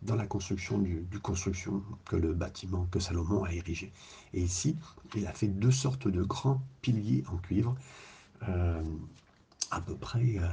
dans 0.06 0.16
la 0.16 0.28
construction 0.28 0.78
du, 0.78 1.06
construction 1.22 1.84
que 2.06 2.16
le 2.16 2.34
bâtiment 2.34 2.88
que 2.92 3.00
Salomon 3.00 3.44
a 3.44 3.54
érigé. 3.54 3.92
Et 4.34 4.42
ici, 4.42 4.76
il 5.16 5.26
a 5.28 5.34
fait 5.34 5.48
deux 5.48 5.72
sortes 5.72 6.08
de 6.08 6.24
grands 6.24 6.62
piliers 6.82 7.24
en 7.32 7.38
cuivre 7.38 7.76
à 9.74 9.82
peu 9.82 9.96
près, 9.96 10.38
euh, 10.38 10.48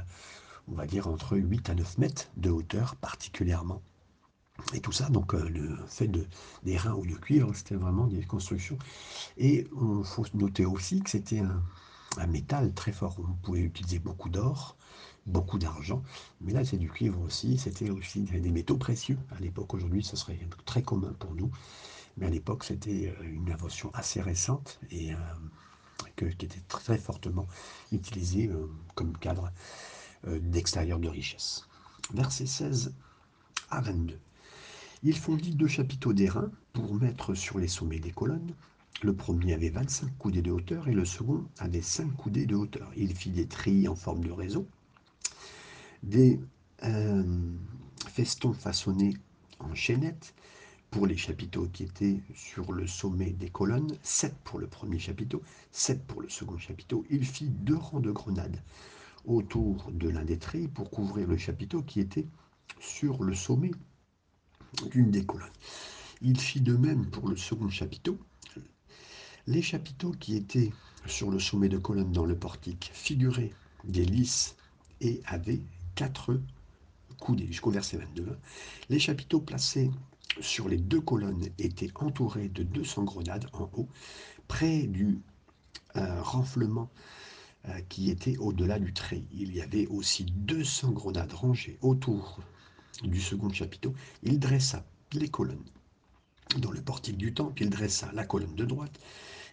on 0.67 0.73
va 0.73 0.85
dire, 0.85 1.07
entre 1.07 1.37
8 1.37 1.69
à 1.69 1.75
9 1.75 1.97
mètres 1.99 2.29
de 2.37 2.49
hauteur 2.49 2.95
particulièrement. 2.95 3.81
Et 4.73 4.79
tout 4.79 4.91
ça, 4.91 5.09
donc 5.09 5.33
euh, 5.33 5.47
le 5.49 5.77
fait 5.87 6.07
de, 6.07 6.25
des 6.63 6.77
reins 6.77 6.93
ou 6.93 7.05
de 7.05 7.15
cuivre, 7.15 7.53
c'était 7.55 7.75
vraiment 7.75 8.07
des 8.07 8.23
constructions. 8.23 8.77
Et 9.37 9.67
il 9.71 10.03
faut 10.05 10.25
noter 10.33 10.65
aussi 10.65 11.01
que 11.01 11.09
c'était 11.09 11.39
un, 11.39 12.27
métal 12.27 12.73
très 12.73 12.91
fort. 12.91 13.15
On 13.19 13.33
pouvait 13.33 13.61
utiliser 13.61 13.99
beaucoup 13.99 14.29
d'or, 14.29 14.75
beaucoup 15.25 15.59
d'argent, 15.59 16.01
mais 16.41 16.53
là 16.53 16.65
c'est 16.65 16.77
du 16.77 16.89
cuivre 16.89 17.21
aussi, 17.21 17.57
c'était 17.57 17.89
aussi 17.89 18.21
des 18.21 18.51
métaux 18.51 18.77
précieux. 18.77 19.17
À 19.35 19.39
l'époque, 19.39 19.73
aujourd'hui, 19.73 20.03
ce 20.03 20.15
serait 20.15 20.39
très 20.65 20.81
commun 20.81 21.13
pour 21.19 21.35
nous, 21.35 21.51
mais 22.17 22.25
à 22.25 22.29
l'époque, 22.29 22.63
c'était 22.63 23.13
euh, 23.19 23.23
une 23.23 23.51
invention 23.51 23.91
assez 23.93 24.21
récente 24.21 24.79
et 24.91 25.11
qui 26.15 26.45
était 26.45 26.61
très 26.67 26.97
fortement 26.97 27.47
utilisé 27.91 28.47
euh, 28.47 28.69
comme 28.95 29.17
cadre 29.17 29.51
euh, 30.27 30.39
d'extérieur 30.39 30.99
de 30.99 31.07
richesse. 31.07 31.67
Verset 32.13 32.45
16 32.45 32.93
à 33.69 33.81
22. 33.81 34.19
Il 35.03 35.17
fondit 35.17 35.55
deux 35.55 35.67
chapiteaux 35.67 36.13
d'airain 36.13 36.51
pour 36.73 36.93
mettre 36.95 37.33
sur 37.33 37.57
les 37.59 37.67
sommets 37.67 37.99
des 37.99 38.11
colonnes. 38.11 38.53
Le 39.01 39.15
premier 39.15 39.53
avait 39.53 39.69
25 39.69 40.15
coudées 40.19 40.43
de 40.43 40.51
hauteur 40.51 40.87
et 40.87 40.93
le 40.93 41.05
second 41.05 41.43
avait 41.57 41.81
5 41.81 42.15
coudées 42.15 42.45
de 42.45 42.55
hauteur. 42.55 42.91
Il 42.95 43.15
fit 43.15 43.31
des 43.31 43.47
trilles 43.47 43.87
en 43.87 43.95
forme 43.95 44.23
de 44.23 44.31
réseau, 44.31 44.67
des 46.03 46.39
euh, 46.83 47.23
festons 48.09 48.53
façonnés 48.53 49.15
en 49.59 49.73
chaînettes 49.75 50.33
pour 50.89 51.07
les 51.07 51.15
chapiteaux 51.15 51.67
qui 51.71 51.83
étaient 51.83 52.19
sur 52.35 52.73
le 52.73 52.85
sommet 52.85 53.31
des 53.31 53.49
colonnes, 53.49 53.95
7 54.03 54.35
pour 54.43 54.59
le 54.59 54.67
premier 54.67 54.99
chapiteau, 54.99 55.41
7 55.71 56.05
pour 56.05 56.21
le 56.21 56.29
second 56.29 56.57
chapiteau. 56.57 57.05
Il 57.09 57.25
fit 57.25 57.47
deux 57.47 57.77
rangs 57.77 58.01
de 58.01 58.11
grenades 58.11 58.61
autour 59.25 59.89
de 59.91 60.09
l'un 60.09 60.25
des 60.25 60.37
treilles 60.37 60.67
pour 60.67 60.89
couvrir 60.89 61.27
le 61.27 61.37
chapiteau 61.37 61.81
qui 61.81 61.99
était 62.01 62.27
sur 62.79 63.23
le 63.23 63.33
sommet 63.33 63.71
d'une 64.91 65.11
des 65.11 65.25
colonnes. 65.25 65.49
Il 66.21 66.39
fit 66.39 66.61
de 66.61 66.75
même 66.75 67.09
pour 67.09 67.29
le 67.29 67.37
second 67.37 67.69
chapiteau. 67.69 68.19
Les 69.47 69.61
chapiteaux 69.61 70.11
qui 70.11 70.35
étaient 70.35 70.71
sur 71.05 71.31
le 71.31 71.39
sommet 71.39 71.69
de 71.69 71.77
colonnes 71.77 72.11
dans 72.11 72.25
le 72.25 72.35
portique 72.35 72.91
figuraient 72.93 73.53
des 73.85 74.05
lys 74.05 74.55
et 75.01 75.21
avaient 75.25 75.61
quatre 75.95 76.39
coudées 77.19 77.47
jusqu'au 77.47 77.71
verset 77.71 77.97
22. 77.97 78.37
Les 78.89 78.99
chapiteaux 78.99 79.41
placés 79.41 79.91
sur 80.39 80.69
les 80.69 80.77
deux 80.77 81.01
colonnes 81.01 81.47
étaient 81.59 81.91
entourées 81.95 82.47
de 82.49 82.63
200 82.63 83.03
grenades 83.03 83.47
en 83.53 83.69
haut, 83.73 83.89
près 84.47 84.83
du 84.83 85.19
euh, 85.97 86.21
renflement 86.21 86.89
euh, 87.67 87.79
qui 87.89 88.09
était 88.09 88.37
au-delà 88.37 88.79
du 88.79 88.93
trait. 88.93 89.23
Il 89.33 89.53
y 89.53 89.61
avait 89.61 89.87
aussi 89.87 90.23
200 90.23 90.91
grenades 90.91 91.33
rangées 91.33 91.77
autour 91.81 92.39
du 93.03 93.19
second 93.19 93.51
chapiteau. 93.51 93.93
Il 94.23 94.39
dressa 94.39 94.85
les 95.13 95.27
colonnes. 95.27 95.65
Dans 96.57 96.71
le 96.71 96.81
portique 96.81 97.17
du 97.17 97.33
temple, 97.33 97.63
il 97.63 97.69
dressa 97.69 98.11
la 98.13 98.25
colonne 98.25 98.55
de 98.55 98.65
droite 98.65 98.99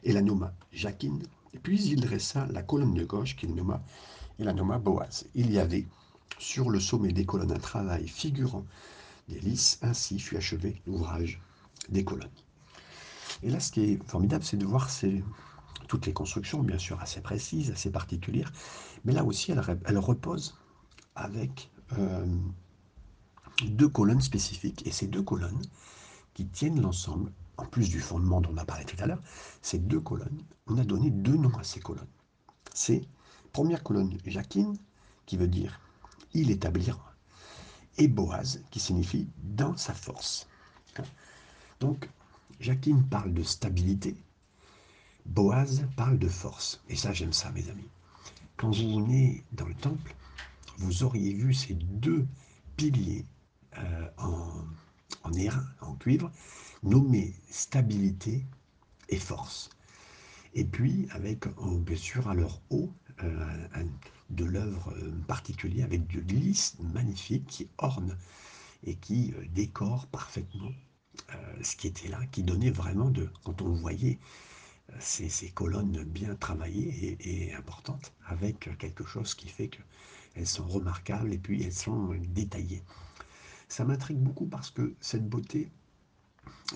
et 0.05 0.12
la 0.12 0.23
nomma 0.23 0.55
Jacquine. 0.73 1.23
Puis 1.62 1.83
il 1.85 2.00
dressa 2.00 2.47
la 2.47 2.62
colonne 2.62 2.95
de 2.95 3.05
gauche 3.05 3.37
qu'il 3.37 3.55
nomma 3.55 3.83
et 4.38 4.45
la 4.45 4.52
nomma 4.52 4.78
Boaz. 4.78 5.26
Il 5.35 5.50
y 5.50 5.59
avait 5.59 5.87
sur 6.38 6.71
le 6.71 6.80
sommet 6.80 7.12
des 7.12 7.25
colonnes 7.25 7.52
un 7.52 7.59
travail 7.59 8.07
figurant 8.07 8.64
des 9.28 9.40
Ainsi 9.83 10.18
fut 10.18 10.37
achevé 10.37 10.80
l'ouvrage 10.87 11.40
des 11.90 12.04
colonnes. 12.04 12.30
Et 13.42 13.50
là, 13.50 13.61
ce 13.61 13.71
qui 13.71 13.83
est 13.83 14.09
formidable, 14.09 14.45
c'est 14.45 14.57
de 14.57 14.64
voir 14.64 14.88
toutes 15.87 16.07
les 16.07 16.12
constructions, 16.12 16.62
bien 16.62 16.78
sûr, 16.78 17.00
assez 17.00 17.21
précises, 17.21 17.71
assez 17.71 17.90
particulières, 17.90 18.52
mais 19.04 19.12
là 19.12 19.25
aussi, 19.25 19.52
elles, 19.52 19.99
reposent 19.99 20.57
avec 21.14 21.71
euh, 21.99 22.26
deux 23.66 23.88
colonnes 23.88 24.21
spécifiques. 24.21 24.87
Et 24.87 24.90
ces 24.90 25.07
deux 25.07 25.23
colonnes 25.23 25.62
qui 26.35 26.47
tiennent 26.47 26.80
l'ensemble, 26.80 27.33
en 27.57 27.66
plus 27.66 27.90
du 27.90 28.00
fondement 28.00 28.40
dont 28.40 28.52
on 28.54 28.57
a 28.57 28.64
parlé 28.64 28.85
tout 28.85 28.97
à 29.00 29.07
l'heure, 29.07 29.23
ces 29.62 29.78
deux 29.78 30.00
colonnes, 30.00 30.42
on 30.66 30.78
a 30.78 30.85
donné 30.85 31.11
deux 31.11 31.37
noms 31.37 31.57
à 31.59 31.64
ces 31.64 31.80
colonnes. 31.80 32.07
C'est 32.75 33.02
première 33.59 33.83
colonne 33.83 34.17
Jacquine, 34.25 34.79
qui 35.27 35.37
veut 35.37 35.49
dire 35.49 35.81
il 36.33 36.53
établira 36.53 37.12
et 37.97 38.07
Boaz, 38.07 38.62
qui 38.71 38.79
signifie 38.79 39.27
dans 39.43 39.77
sa 39.77 39.95
force. 39.95 40.47
Donc, 41.81 42.09
Jacqueline 42.61 43.03
parle 43.09 43.35
de 43.35 43.43
stabilité, 43.43 44.15
Boaz 45.27 45.85
parle 45.97 46.21
de 46.21 46.29
force. 46.29 46.81
Et 46.88 46.95
ça, 46.95 47.12
j'aime 47.12 47.33
ça, 47.33 47.50
mes 47.50 47.69
amis. 47.69 47.88
Quand 48.57 48.71
on 48.79 49.11
est 49.11 49.43
dans 49.50 49.67
le 49.67 49.75
temple, 49.75 50.15
vous 50.77 51.03
auriez 51.03 51.33
vu 51.33 51.53
ces 51.53 51.75
deux 51.75 52.29
piliers 52.77 53.27
euh, 53.77 54.09
en, 54.19 54.53
en 55.25 55.33
en 55.81 55.95
cuivre, 55.97 56.31
nommés 56.85 57.35
stabilité 57.50 58.47
et 59.09 59.19
force. 59.19 59.71
Et 60.55 60.65
puis, 60.65 61.09
avec, 61.11 61.49
bien 61.59 61.97
sûr, 61.97 62.29
à 62.29 62.35
leur 62.35 62.62
haut, 62.71 62.93
de 64.31 64.45
l'œuvre 64.45 64.93
euh, 64.97 65.11
particulière 65.27 65.87
avec 65.87 66.07
du 66.07 66.21
lys 66.21 66.77
magnifique 66.81 67.47
qui 67.47 67.69
orne 67.79 68.17
et 68.85 68.97
qui 68.97 69.33
euh, 69.33 69.45
décore 69.51 70.07
parfaitement 70.07 70.71
euh, 71.35 71.63
ce 71.63 71.77
qui 71.77 71.87
était 71.87 72.09
là, 72.09 72.21
qui 72.31 72.43
donnait 72.43 72.71
vraiment 72.71 73.11
de, 73.11 73.31
quand 73.45 73.63
on 73.63 73.73
voyait 73.73 74.19
ces, 75.01 75.51
colonnes 75.51 76.03
bien 76.05 76.35
travaillées 76.35 77.19
et, 77.21 77.55
importantes, 77.55 78.15
avec 78.25 78.71
quelque 78.79 79.05
chose 79.05 79.35
qui 79.35 79.49
fait 79.49 79.69
qu'elles 79.69 80.47
sont 80.47 80.67
remarquables 80.67 81.35
et 81.35 81.39
puis 81.39 81.63
elles 81.63 81.75
sont 81.75 82.15
détaillées. 82.29 82.83
Ça 83.69 83.85
m'intrigue 83.85 84.17
beaucoup 84.19 84.47
parce 84.47 84.71
que 84.71 84.95
cette 85.01 85.29
beauté 85.29 85.71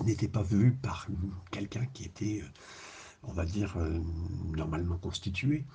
n'était 0.03 0.27
pas 0.27 0.43
vue 0.43 0.73
par 0.73 1.07
quelqu'un 1.49 1.87
qui 1.87 2.03
était, 2.03 2.43
on 3.23 3.31
va 3.31 3.45
dire, 3.45 3.77
normalement 4.55 4.97
constitué 4.97 5.65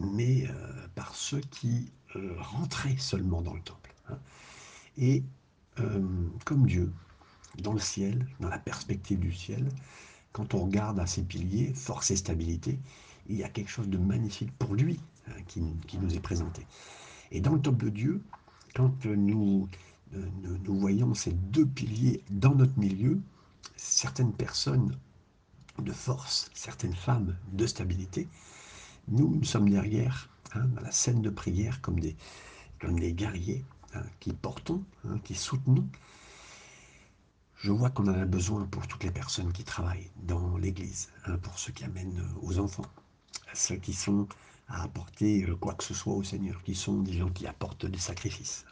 mais 0.00 0.46
euh, 0.48 0.88
par 0.94 1.14
ceux 1.14 1.40
qui 1.40 1.92
euh, 2.16 2.34
rentraient 2.38 2.96
seulement 2.96 3.42
dans 3.42 3.54
le 3.54 3.60
temple. 3.60 3.94
Hein. 4.08 4.18
Et 4.96 5.22
euh, 5.78 6.00
comme 6.44 6.66
Dieu, 6.66 6.92
dans 7.58 7.72
le 7.72 7.80
ciel, 7.80 8.26
dans 8.40 8.48
la 8.48 8.58
perspective 8.58 9.18
du 9.18 9.32
ciel, 9.32 9.68
quand 10.32 10.54
on 10.54 10.64
regarde 10.64 10.98
à 11.00 11.06
ses 11.06 11.22
piliers, 11.22 11.72
force 11.74 12.10
et 12.10 12.16
stabilité, 12.16 12.78
il 13.28 13.36
y 13.36 13.44
a 13.44 13.48
quelque 13.48 13.70
chose 13.70 13.88
de 13.88 13.98
magnifique 13.98 14.52
pour 14.58 14.74
lui 14.74 15.00
hein, 15.28 15.32
qui, 15.46 15.60
nous 15.98 16.14
est 16.14 16.20
présenté. 16.20 16.66
Et 17.32 17.40
dans 17.40 17.54
le 17.54 17.60
temple 17.60 17.84
de 17.86 17.90
Dieu, 17.90 18.22
quand 18.74 19.04
nous, 19.04 19.68
nous, 20.12 20.78
voyons 20.78 21.14
ces 21.14 21.32
deux 21.32 21.66
piliers 21.66 22.22
dans 22.30 22.54
notre 22.54 22.78
milieu, 22.78 23.20
certaines 23.76 24.32
personnes 24.32 24.96
de 25.80 25.92
force, 25.92 26.50
certaines 26.54 26.94
femmes 26.94 27.36
de 27.52 27.66
stabilité, 27.66 28.28
nous, 29.08 29.36
nous 29.36 29.44
sommes 29.44 29.68
derrière, 29.68 30.28
hein, 30.54 30.66
dans 30.74 30.82
la 30.82 30.92
scène 30.92 31.22
de 31.22 31.30
prière, 31.30 31.80
comme 31.80 31.98
des, 32.00 32.16
comme 32.80 32.98
des 32.98 33.12
guerriers 33.12 33.64
hein, 33.94 34.02
qui 34.20 34.32
portons, 34.32 34.84
hein, 35.08 35.18
qui 35.24 35.34
soutenons. 35.34 35.88
Je 37.56 37.72
vois 37.72 37.90
qu'on 37.90 38.06
en 38.08 38.18
a 38.18 38.24
besoin 38.24 38.64
pour 38.66 38.86
toutes 38.86 39.04
les 39.04 39.10
personnes 39.10 39.52
qui 39.52 39.64
travaillent 39.64 40.10
dans 40.22 40.56
l'Église, 40.56 41.10
pour 41.42 41.58
ceux 41.58 41.72
qui 41.72 41.84
amènent 41.84 42.26
aux 42.40 42.58
enfants, 42.58 42.86
ceux 43.52 43.76
qui 43.76 43.92
sont 43.92 44.26
à 44.70 44.84
apporter 44.84 45.44
euh, 45.44 45.56
quoi 45.56 45.74
que 45.74 45.84
ce 45.84 45.94
soit 45.94 46.14
au 46.14 46.22
Seigneur, 46.22 46.62
qui 46.62 46.74
sont 46.74 47.02
des 47.02 47.12
gens 47.12 47.28
qui 47.28 47.46
apportent 47.46 47.86
des 47.86 47.98
sacrifices. 47.98 48.64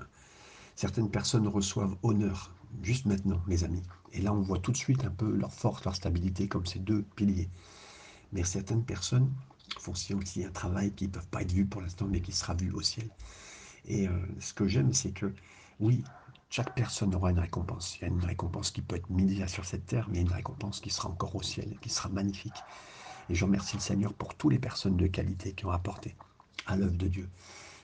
Certaines 0.76 1.10
personnes 1.10 1.48
reçoivent 1.48 1.96
honneur 2.02 2.54
juste 2.82 3.06
maintenant, 3.06 3.42
mes 3.46 3.64
amis. 3.64 3.82
Et 4.12 4.20
là, 4.20 4.32
on 4.32 4.40
voit 4.40 4.58
tout 4.58 4.72
de 4.72 4.76
suite 4.76 5.04
un 5.04 5.10
peu 5.10 5.30
leur 5.30 5.52
force, 5.52 5.84
leur 5.84 5.94
stabilité 5.94 6.48
comme 6.48 6.66
ces 6.66 6.78
deux 6.78 7.02
piliers. 7.16 7.48
Mais 8.32 8.44
certaines 8.44 8.84
personnes 8.84 9.30
font 9.78 9.92
aussi 9.92 10.44
un 10.44 10.50
travail 10.50 10.92
qui 10.92 11.06
ne 11.06 11.12
peuvent 11.12 11.28
pas 11.28 11.42
être 11.42 11.52
vu 11.52 11.66
pour 11.66 11.80
l'instant, 11.80 12.06
mais 12.08 12.20
qui 12.20 12.32
sera 12.32 12.54
vu 12.54 12.70
au 12.72 12.82
ciel. 12.82 13.08
Et 13.86 14.08
euh, 14.08 14.12
ce 14.40 14.52
que 14.52 14.66
j'aime, 14.66 14.92
c'est 14.92 15.12
que, 15.12 15.32
oui, 15.80 16.04
chaque 16.50 16.74
personne 16.74 17.14
aura 17.14 17.30
une 17.30 17.38
récompense. 17.38 17.96
Il 17.96 18.02
y 18.02 18.04
a 18.04 18.08
une 18.08 18.24
récompense 18.24 18.70
qui 18.70 18.82
peut 18.82 18.96
être 18.96 19.10
mise 19.10 19.44
sur 19.46 19.64
cette 19.64 19.86
terre, 19.86 20.08
mais 20.10 20.20
une 20.20 20.32
récompense 20.32 20.80
qui 20.80 20.90
sera 20.90 21.08
encore 21.08 21.34
au 21.36 21.42
ciel, 21.42 21.76
qui 21.80 21.90
sera 21.90 22.08
magnifique. 22.08 22.56
Et 23.28 23.34
je 23.34 23.44
remercie 23.44 23.76
le 23.76 23.82
Seigneur 23.82 24.14
pour 24.14 24.34
toutes 24.34 24.52
les 24.52 24.58
personnes 24.58 24.96
de 24.96 25.06
qualité 25.06 25.52
qui 25.52 25.66
ont 25.66 25.70
apporté 25.70 26.16
à 26.66 26.76
l'œuvre 26.76 26.96
de 26.96 27.08
Dieu, 27.08 27.28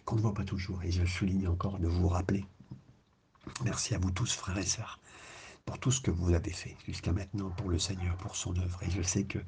qu'on 0.04 0.16
ne 0.16 0.20
voit 0.20 0.34
pas 0.34 0.44
toujours. 0.44 0.82
Et 0.82 0.90
je 0.90 1.04
souligne 1.04 1.46
encore 1.48 1.78
de 1.78 1.88
vous 1.88 2.08
rappeler. 2.08 2.44
Merci 3.64 3.94
à 3.94 3.98
vous 3.98 4.10
tous, 4.10 4.32
frères 4.32 4.56
et 4.56 4.64
sœurs, 4.64 4.98
pour 5.64 5.78
tout 5.78 5.90
ce 5.90 6.00
que 6.00 6.10
vous 6.10 6.34
avez 6.34 6.50
fait 6.50 6.76
jusqu'à 6.86 7.12
maintenant 7.12 7.50
pour 7.50 7.68
le 7.68 7.78
Seigneur, 7.78 8.16
pour 8.16 8.36
son 8.36 8.56
œuvre. 8.56 8.82
Et 8.82 8.90
je 8.90 9.02
sais 9.02 9.24
que 9.24 9.38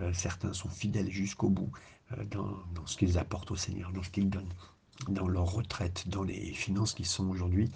euh, 0.00 0.12
certains 0.12 0.52
sont 0.52 0.68
fidèles 0.68 1.10
jusqu'au 1.10 1.48
bout 1.48 1.70
euh, 2.12 2.24
dans, 2.24 2.50
dans, 2.74 2.86
ce 2.86 2.96
qu'ils 2.96 3.18
apportent 3.18 3.50
au 3.50 3.56
Seigneur, 3.56 3.92
dans 3.92 4.02
ce 4.02 4.10
qu'ils 4.10 4.30
donnent, 4.30 4.52
dans 5.08 5.28
leur 5.28 5.46
retraite, 5.46 6.08
dans 6.08 6.22
les 6.22 6.52
finances 6.52 6.94
qui 6.94 7.04
sont 7.04 7.28
aujourd'hui 7.28 7.70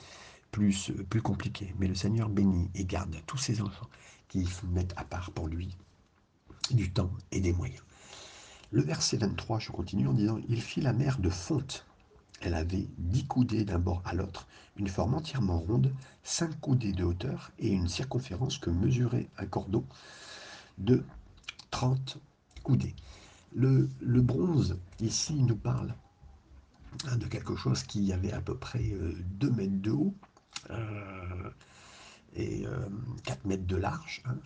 plus, 0.51 0.91
euh, 0.91 1.05
plus 1.05 1.23
compliquées. 1.23 1.75
Mais 1.79 1.89
le 1.89 1.95
Seigneur 1.95 2.29
bénit 2.29 2.71
et 2.75 2.85
garde 2.85 3.17
tous 3.27 3.39
ces 3.39 3.61
enfants 3.61 3.89
qui 4.29 4.49
mettent 4.73 4.95
à 4.97 5.05
part 5.05 5.31
pour 5.31 5.47
lui 5.49 5.77
du 6.71 6.91
temps 6.93 7.11
et 7.31 7.41
des 7.41 7.53
moyens. 7.53 7.83
Le 8.73 8.83
verset 8.83 9.19
23, 9.19 9.61
je 9.61 9.71
continue 9.71 10.09
en 10.09 10.13
disant 10.13 10.41
Il 10.49 10.61
fit 10.61 10.81
la 10.81 10.93
mer 10.93 11.19
de 11.19 11.31
fonte. 11.31 11.86
Elle 12.43 12.55
avait 12.55 12.87
dix 12.99 13.27
coudées 13.27 13.65
d'un 13.65 13.79
bord 13.79 14.03
à 14.05 14.15
l'autre, 14.15 14.47
une 14.77 14.89
forme 14.89 15.15
entièrement 15.15 15.59
ronde, 15.59 15.93
cinq 16.23 16.61
coudées 16.61 16.93
de 16.93 17.05
hauteur 17.05 17.51
et 17.59 17.69
une 17.69 17.89
circonférence 17.89 18.59
que 18.59 18.71
mesurait 18.71 19.29
un 19.39 19.47
cordeau 19.47 19.85
de 20.79 21.03
30 21.71 22.19
coudées. 22.63 22.95
Le, 23.55 23.89
bronze, 24.21 24.79
ici, 25.01 25.35
nous 25.35 25.57
parle 25.57 25.95
hein, 27.07 27.17
de 27.17 27.27
quelque 27.27 27.57
chose 27.57 27.83
qui 27.85 28.13
avait 28.13 28.33
à 28.33 28.41
peu 28.41 28.57
près 28.57 28.83
2 28.83 29.49
euh, 29.49 29.53
mètres 29.53 29.81
de 29.81 29.91
haut 29.91 30.15
euh, 30.71 31.51
et 32.35 32.67
4 33.25 33.39
euh, 33.39 33.49
mètres 33.49 33.67
de 33.67 33.77
large. 33.77 34.23
Hein, 34.27 34.37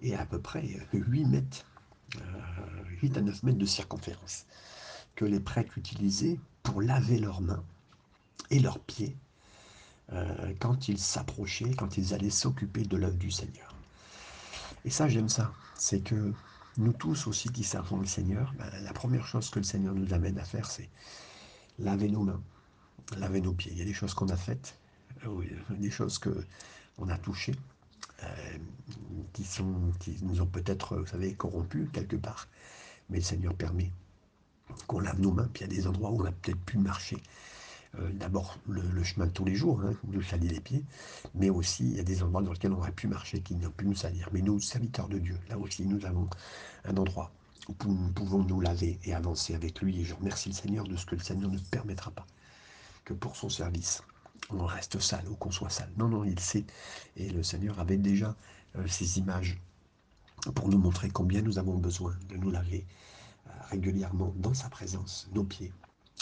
et 0.00 0.14
à 0.14 0.26
peu 0.26 0.40
près 0.40 0.64
8 0.92 1.24
mètres, 1.26 1.64
8 3.02 3.16
euh, 3.16 3.20
à 3.20 3.22
9 3.22 3.42
mètres 3.42 3.58
de 3.58 3.66
circonférence, 3.66 4.46
que 5.14 5.24
les 5.24 5.40
prêtres 5.40 5.78
utilisaient 5.78 6.38
pour 6.66 6.82
laver 6.82 7.18
leurs 7.18 7.40
mains 7.40 7.62
et 8.50 8.58
leurs 8.58 8.80
pieds 8.80 9.16
euh, 10.12 10.52
quand 10.60 10.88
ils 10.88 10.98
s'approchaient, 10.98 11.72
quand 11.74 11.96
ils 11.96 12.12
allaient 12.12 12.28
s'occuper 12.28 12.82
de 12.82 12.96
l'œuvre 12.96 13.16
du 13.16 13.30
Seigneur. 13.30 13.72
Et 14.84 14.90
ça, 14.90 15.08
j'aime 15.08 15.28
ça. 15.28 15.52
C'est 15.76 16.00
que 16.00 16.32
nous 16.76 16.92
tous 16.92 17.28
aussi 17.28 17.50
qui 17.50 17.62
servons 17.62 17.98
le 17.98 18.06
Seigneur, 18.06 18.52
ben, 18.58 18.68
la 18.82 18.92
première 18.92 19.26
chose 19.26 19.48
que 19.48 19.60
le 19.60 19.64
Seigneur 19.64 19.94
nous 19.94 20.12
amène 20.12 20.38
à 20.38 20.44
faire, 20.44 20.68
c'est 20.68 20.90
laver 21.78 22.08
nos 22.08 22.24
mains, 22.24 22.42
laver 23.16 23.40
nos 23.40 23.52
pieds. 23.52 23.70
Il 23.72 23.78
y 23.78 23.82
a 23.82 23.84
des 23.84 23.94
choses 23.94 24.14
qu'on 24.14 24.28
a 24.28 24.36
faites, 24.36 24.76
euh, 25.24 25.44
des 25.70 25.90
choses 25.90 26.18
qu'on 26.18 27.08
a 27.08 27.18
touchées, 27.18 27.54
euh, 28.24 28.58
qui, 29.32 29.44
sont, 29.44 29.92
qui 30.00 30.18
nous 30.22 30.40
ont 30.40 30.46
peut-être, 30.46 30.96
vous 30.96 31.06
savez, 31.06 31.34
corrompus 31.34 31.88
quelque 31.92 32.16
part. 32.16 32.48
Mais 33.08 33.18
le 33.18 33.24
Seigneur 33.24 33.54
permet 33.54 33.92
qu'on 34.86 35.00
lave 35.00 35.20
nos 35.20 35.32
mains, 35.32 35.48
puis 35.52 35.64
il 35.64 35.70
y 35.70 35.72
a 35.72 35.76
des 35.76 35.86
endroits 35.86 36.10
où 36.10 36.22
on 36.22 36.24
a 36.24 36.32
peut-être 36.32 36.60
pu 36.60 36.78
marcher. 36.78 37.22
Euh, 37.98 38.10
d'abord 38.12 38.58
le, 38.68 39.02
chemin 39.02 39.26
de 39.26 39.32
tous 39.32 39.44
les 39.44 39.54
jours, 39.54 39.80
hein, 39.80 39.94
nous 40.08 40.22
salir 40.22 40.52
les 40.52 40.60
pieds, 40.60 40.84
mais 41.34 41.50
aussi 41.50 41.84
il 41.84 41.96
y 41.96 42.00
a 42.00 42.02
des 42.02 42.22
endroits 42.22 42.42
dans 42.42 42.52
lesquels 42.52 42.72
on 42.72 42.78
aurait 42.78 42.92
pu 42.92 43.06
marcher 43.06 43.40
qui 43.40 43.54
n'ont 43.54 43.70
pu 43.70 43.86
nous 43.86 43.94
salir. 43.94 44.28
Mais 44.32 44.42
nous, 44.42 44.60
serviteurs 44.60 45.08
de 45.08 45.18
Dieu, 45.18 45.38
là 45.48 45.58
aussi 45.58 45.86
nous 45.86 46.04
avons 46.04 46.28
un 46.84 46.96
endroit 46.96 47.30
où 47.68 47.74
nous 47.92 48.12
pouvons 48.12 48.44
nous 48.44 48.60
laver 48.60 48.98
et 49.04 49.14
avancer 49.14 49.54
avec 49.54 49.80
lui. 49.80 50.00
Et 50.00 50.04
je 50.04 50.14
remercie 50.14 50.50
le 50.50 50.54
Seigneur 50.54 50.84
de 50.84 50.96
ce 50.96 51.06
que 51.06 51.14
le 51.14 51.22
Seigneur 51.22 51.50
ne 51.50 51.58
permettra 51.58 52.10
pas 52.10 52.26
que 53.04 53.14
pour 53.14 53.36
son 53.36 53.48
service, 53.48 54.02
on 54.50 54.66
reste 54.66 54.98
sale 54.98 55.26
ou 55.28 55.36
qu'on 55.36 55.50
soit 55.50 55.70
sale. 55.70 55.90
Non, 55.96 56.08
non, 56.08 56.24
il 56.24 56.38
sait. 56.38 56.64
Et 57.16 57.30
le 57.30 57.42
Seigneur 57.42 57.78
avait 57.80 57.96
déjà 57.96 58.36
euh, 58.76 58.86
ces 58.86 59.18
images 59.18 59.58
pour 60.54 60.68
nous 60.68 60.78
montrer 60.78 61.08
combien 61.08 61.40
nous 61.40 61.58
avons 61.58 61.78
besoin 61.78 62.14
de 62.28 62.36
nous 62.36 62.50
laver 62.50 62.84
régulièrement 63.70 64.32
dans 64.36 64.54
sa 64.54 64.68
présence, 64.68 65.28
nos 65.34 65.44
pieds 65.44 65.72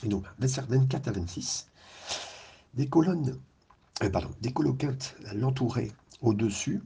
et 0.03 0.09
nos 0.09 0.21
mains. 0.21 0.35
Verset 0.39 0.63
24 0.69 1.09
à 1.09 1.13
26. 1.13 1.69
Des 2.75 2.89
colonnes, 2.89 3.39
euh, 4.03 4.11
pardon, 4.11 4.31
des 4.41 4.53
coloquintes 4.53 5.17
l'entouraient 5.35 5.93
au-dessus 6.21 6.83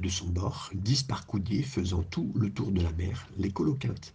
de 0.00 0.08
son 0.08 0.28
bord, 0.28 0.70
dix 0.74 1.02
par 1.02 1.26
coudier 1.26 1.62
faisant 1.62 2.04
tout 2.04 2.32
le 2.36 2.52
tour 2.52 2.70
de 2.70 2.80
la 2.80 2.92
mer. 2.92 3.26
Les 3.38 3.50
coloquintes, 3.50 4.14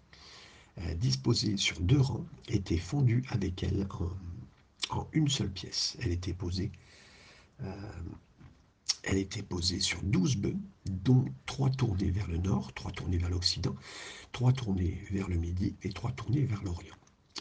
disposées 0.95 1.57
sur 1.57 1.81
deux 1.81 1.99
rangs, 1.99 2.25
étaient 2.47 2.77
fondues 2.77 3.25
avec 3.29 3.61
elle 3.63 3.85
en 3.99 4.09
en 4.89 5.07
une 5.13 5.27
seule 5.27 5.51
pièce. 5.51 5.97
Elle 6.01 6.11
était 6.11 6.33
posée, 6.33 6.71
euh, 7.61 7.91
elle 9.03 9.17
était 9.17 9.43
posée 9.43 9.79
sur 9.79 10.01
12 10.03 10.37
bœufs, 10.37 10.57
dont 10.85 11.25
trois 11.45 11.69
tournés 11.69 12.11
vers 12.11 12.27
le 12.27 12.37
nord, 12.37 12.73
trois 12.73 12.91
tournés 12.91 13.17
vers 13.17 13.29
l'occident, 13.29 13.75
trois 14.31 14.53
tournés 14.53 15.01
vers 15.11 15.27
le 15.29 15.37
midi 15.37 15.75
et 15.83 15.89
trois 15.89 16.11
tournés 16.11 16.45
vers 16.45 16.63
l'orient. 16.63 16.95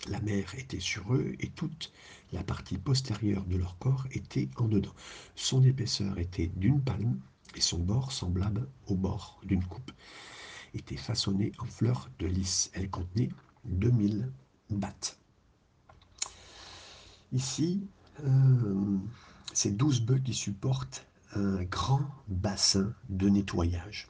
La 0.08 0.20
mer 0.20 0.54
était 0.56 0.80
sur 0.80 1.14
eux 1.14 1.34
et 1.40 1.50
toute 1.50 1.92
la 2.32 2.42
partie 2.42 2.78
postérieure 2.78 3.44
de 3.44 3.56
leur 3.56 3.76
corps 3.78 4.06
était 4.12 4.48
en 4.56 4.68
dedans. 4.68 4.94
Son 5.34 5.62
épaisseur 5.62 6.18
était 6.18 6.50
d'une 6.56 6.80
palme 6.80 7.20
et 7.54 7.60
son 7.60 7.78
bord 7.78 8.12
semblable 8.12 8.68
au 8.86 8.94
bord 8.94 9.40
d'une 9.44 9.64
coupe. 9.64 9.90
Était 10.74 10.96
façonné 10.96 11.52
en 11.58 11.66
fleurs 11.66 12.10
de 12.18 12.26
lys. 12.26 12.70
Elle 12.74 12.90
contenait 12.90 13.30
2000 13.64 14.30
battes. 14.70 15.18
Ici, 17.32 17.86
euh, 18.24 18.98
c'est 19.52 19.76
12 19.76 20.02
bœufs 20.02 20.20
qui 20.20 20.34
supportent 20.34 21.06
grand 21.64 22.02
bassin 22.28 22.92
de 23.08 23.28
nettoyage 23.28 24.08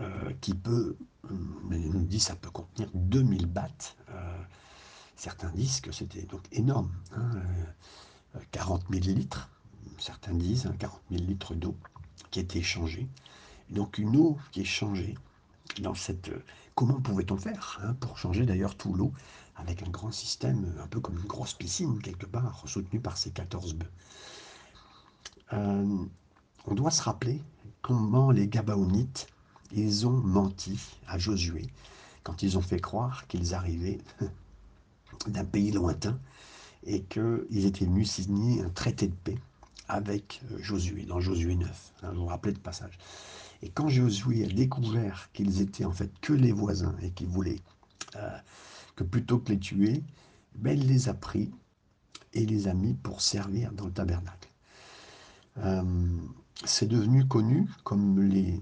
euh, 0.00 0.32
qui 0.40 0.54
peut, 0.54 0.96
on 1.28 1.34
nous 1.70 2.04
dit 2.04 2.20
ça 2.20 2.36
peut 2.36 2.50
contenir 2.50 2.88
2000 2.94 3.46
battes. 3.46 3.96
Euh, 4.10 4.42
certains 5.16 5.50
disent 5.50 5.80
que 5.80 5.92
c'était 5.92 6.22
donc 6.22 6.42
énorme, 6.52 6.92
40 8.52 8.82
hein, 8.82 8.86
000 8.90 9.16
litres, 9.16 9.48
certains 9.98 10.34
disent 10.34 10.70
40 10.78 11.00
000 11.10 11.24
litres 11.24 11.54
d'eau 11.54 11.76
qui 12.30 12.38
est 12.38 12.56
échangée. 12.56 13.08
Donc 13.70 13.98
une 13.98 14.16
eau 14.16 14.38
qui 14.52 14.60
est 14.60 14.64
changée 14.64 15.16
dans 15.80 15.94
cette... 15.94 16.30
Comment 16.74 17.00
pouvait-on 17.00 17.36
faire 17.36 17.80
hein, 17.82 17.94
pour 17.94 18.18
changer 18.18 18.46
d'ailleurs 18.46 18.76
tout 18.76 18.94
l'eau 18.94 19.12
avec 19.56 19.82
un 19.82 19.90
grand 19.90 20.12
système, 20.12 20.72
un 20.80 20.86
peu 20.86 21.00
comme 21.00 21.18
une 21.18 21.26
grosse 21.26 21.54
piscine 21.54 22.00
quelque 22.00 22.26
part, 22.26 22.62
soutenue 22.66 23.00
par 23.00 23.16
ces 23.18 23.30
14 23.30 23.74
bœufs. 23.74 23.90
Euh, 25.52 26.04
on 26.66 26.74
doit 26.74 26.90
se 26.90 27.02
rappeler 27.02 27.42
comment 27.82 28.30
les 28.30 28.48
Gabaonites, 28.48 29.26
ils 29.72 30.06
ont 30.06 30.18
menti 30.18 30.78
à 31.06 31.18
Josué 31.18 31.66
quand 32.22 32.42
ils 32.42 32.58
ont 32.58 32.62
fait 32.62 32.80
croire 32.80 33.26
qu'ils 33.26 33.54
arrivaient 33.54 33.98
d'un 35.26 35.44
pays 35.44 35.70
lointain 35.70 36.18
et 36.84 37.02
qu'ils 37.02 37.64
étaient 37.66 37.86
venus 37.86 38.10
signer 38.10 38.62
un 38.62 38.70
traité 38.70 39.08
de 39.08 39.14
paix 39.14 39.38
avec 39.88 40.42
euh, 40.50 40.58
Josué, 40.60 41.04
dans 41.04 41.20
Josué 41.20 41.54
9. 41.54 41.92
Hein, 42.02 42.10
vous 42.12 42.20
vous 42.20 42.26
rappelez 42.26 42.52
de 42.52 42.58
passage. 42.58 42.98
Et 43.62 43.70
quand 43.70 43.88
Josué 43.88 44.44
a 44.44 44.48
découvert 44.48 45.30
qu'ils 45.32 45.60
étaient 45.60 45.84
en 45.84 45.92
fait 45.92 46.10
que 46.20 46.32
les 46.32 46.52
voisins 46.52 46.94
et 47.02 47.10
qu'ils 47.10 47.28
voulaient 47.28 47.60
euh, 48.16 48.38
que 48.94 49.04
plutôt 49.04 49.38
que 49.38 49.52
les 49.52 49.58
tuer, 49.58 50.02
ben, 50.54 50.78
il 50.78 50.86
les 50.86 51.08
a 51.08 51.14
pris 51.14 51.50
et 52.34 52.44
les 52.44 52.68
a 52.68 52.74
mis 52.74 52.94
pour 52.94 53.20
servir 53.20 53.72
dans 53.72 53.86
le 53.86 53.92
tabernacle. 53.92 54.48
Euh, 55.58 55.82
c'est 56.64 56.88
devenu 56.88 57.26
connu 57.26 57.68
comme 57.84 58.20
les 58.22 58.60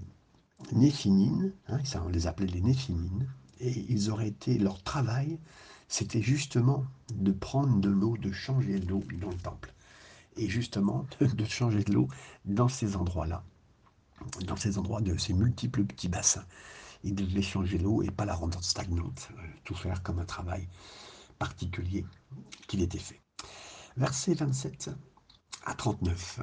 néphinines, 0.71 1.53
hein, 1.67 1.79
on 2.03 2.09
les 2.09 2.27
appelait 2.27 2.47
les 2.47 2.61
néphinines, 2.61 3.27
et 3.59 3.85
ils 3.89 4.09
auraient 4.09 4.27
été, 4.27 4.57
leur 4.57 4.81
travail, 4.83 5.39
c'était 5.87 6.21
justement 6.21 6.85
de 7.13 7.31
prendre 7.31 7.79
de 7.79 7.89
l'eau, 7.89 8.17
de 8.17 8.31
changer 8.31 8.79
l'eau 8.79 9.03
dans 9.21 9.29
le 9.29 9.37
temple, 9.37 9.73
et 10.35 10.47
justement 10.47 11.05
de 11.21 11.45
changer 11.45 11.83
de 11.83 11.93
l'eau 11.93 12.07
dans 12.45 12.67
ces 12.67 12.95
endroits-là, 12.95 13.43
dans 14.45 14.55
ces 14.55 14.77
endroits 14.77 15.01
de 15.01 15.17
ces 15.17 15.33
multiples 15.33 15.85
petits 15.85 16.09
bassins 16.09 16.45
il 17.03 17.15
devait 17.15 17.41
changer 17.41 17.77
l'eau 17.77 18.01
et 18.01 18.11
pas 18.11 18.25
la 18.25 18.35
rendre 18.35 18.63
stagnante, 18.63 19.29
euh, 19.37 19.47
tout 19.63 19.75
faire 19.75 20.03
comme 20.03 20.19
un 20.19 20.25
travail 20.25 20.67
particulier 21.39 22.05
qu'il 22.67 22.81
était 22.81 22.97
fait. 22.97 23.21
Verset 23.95 24.33
27 24.33 24.89
à 25.65 25.73
39. 25.73 26.41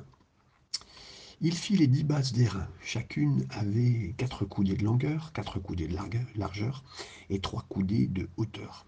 Il 1.47 1.55
fit 1.55 1.77
les 1.77 1.89
dix 1.89 2.05
bases 2.05 2.33
d'airain. 2.33 2.67
Chacune 2.81 3.47
avait 3.51 4.15
quatre 4.17 4.47
coudées 4.47 4.77
de 4.77 4.83
longueur, 4.83 5.31
quatre 5.35 5.61
coudées 5.61 5.87
de 5.87 5.95
largeur 6.37 6.83
et 7.29 7.39
trois 7.39 7.67
coudées 7.69 8.07
de 8.07 8.31
hauteur. 8.39 8.87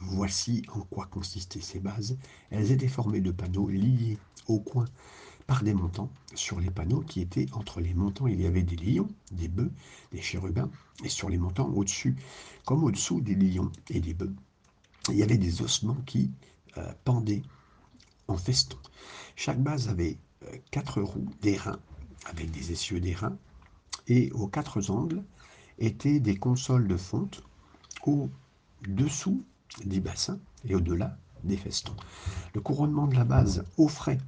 Voici 0.00 0.64
en 0.74 0.80
quoi 0.80 1.06
consistaient 1.06 1.60
ces 1.60 1.78
bases. 1.78 2.18
Elles 2.50 2.72
étaient 2.72 2.88
formées 2.88 3.20
de 3.20 3.30
panneaux 3.30 3.68
liés 3.68 4.18
au 4.48 4.58
coin 4.58 4.86
par 5.46 5.62
des 5.62 5.72
montants. 5.72 6.10
Sur 6.34 6.58
les 6.58 6.72
panneaux 6.72 7.02
qui 7.02 7.20
étaient 7.20 7.46
entre 7.52 7.80
les 7.80 7.94
montants, 7.94 8.26
il 8.26 8.40
y 8.40 8.46
avait 8.46 8.64
des 8.64 8.74
lions, 8.74 9.08
des 9.30 9.46
bœufs, 9.46 9.70
des 10.10 10.20
chérubins, 10.20 10.72
et 11.04 11.08
sur 11.08 11.28
les 11.28 11.38
montants 11.38 11.68
au-dessus, 11.68 12.16
comme 12.64 12.82
au-dessous 12.82 13.20
des 13.20 13.36
lions 13.36 13.70
et 13.88 14.00
des 14.00 14.14
bœufs, 14.14 14.34
il 15.10 15.14
y 15.14 15.22
avait 15.22 15.38
des 15.38 15.62
ossements 15.62 16.02
qui 16.06 16.32
euh, 16.76 16.92
pendaient 17.04 17.42
en 18.26 18.36
feston. 18.36 18.78
Chaque 19.36 19.62
base 19.62 19.88
avait 19.88 20.18
quatre 20.70 21.02
roues 21.02 21.28
d'airain, 21.42 21.78
avec 22.26 22.50
des 22.50 22.72
essieux 22.72 23.00
d'airain, 23.00 23.36
et 24.06 24.30
aux 24.32 24.48
quatre 24.48 24.90
angles 24.90 25.22
étaient 25.78 26.20
des 26.20 26.36
consoles 26.36 26.88
de 26.88 26.96
fonte 26.96 27.42
au-dessous 28.04 29.44
des 29.84 30.00
bassins 30.00 30.40
et 30.64 30.74
au-delà 30.74 31.16
des 31.44 31.56
festons. 31.56 31.96
Le 32.54 32.60
couronnement 32.60 33.06
de 33.06 33.14
la 33.14 33.24
base 33.24 33.64
offrait 33.76 34.18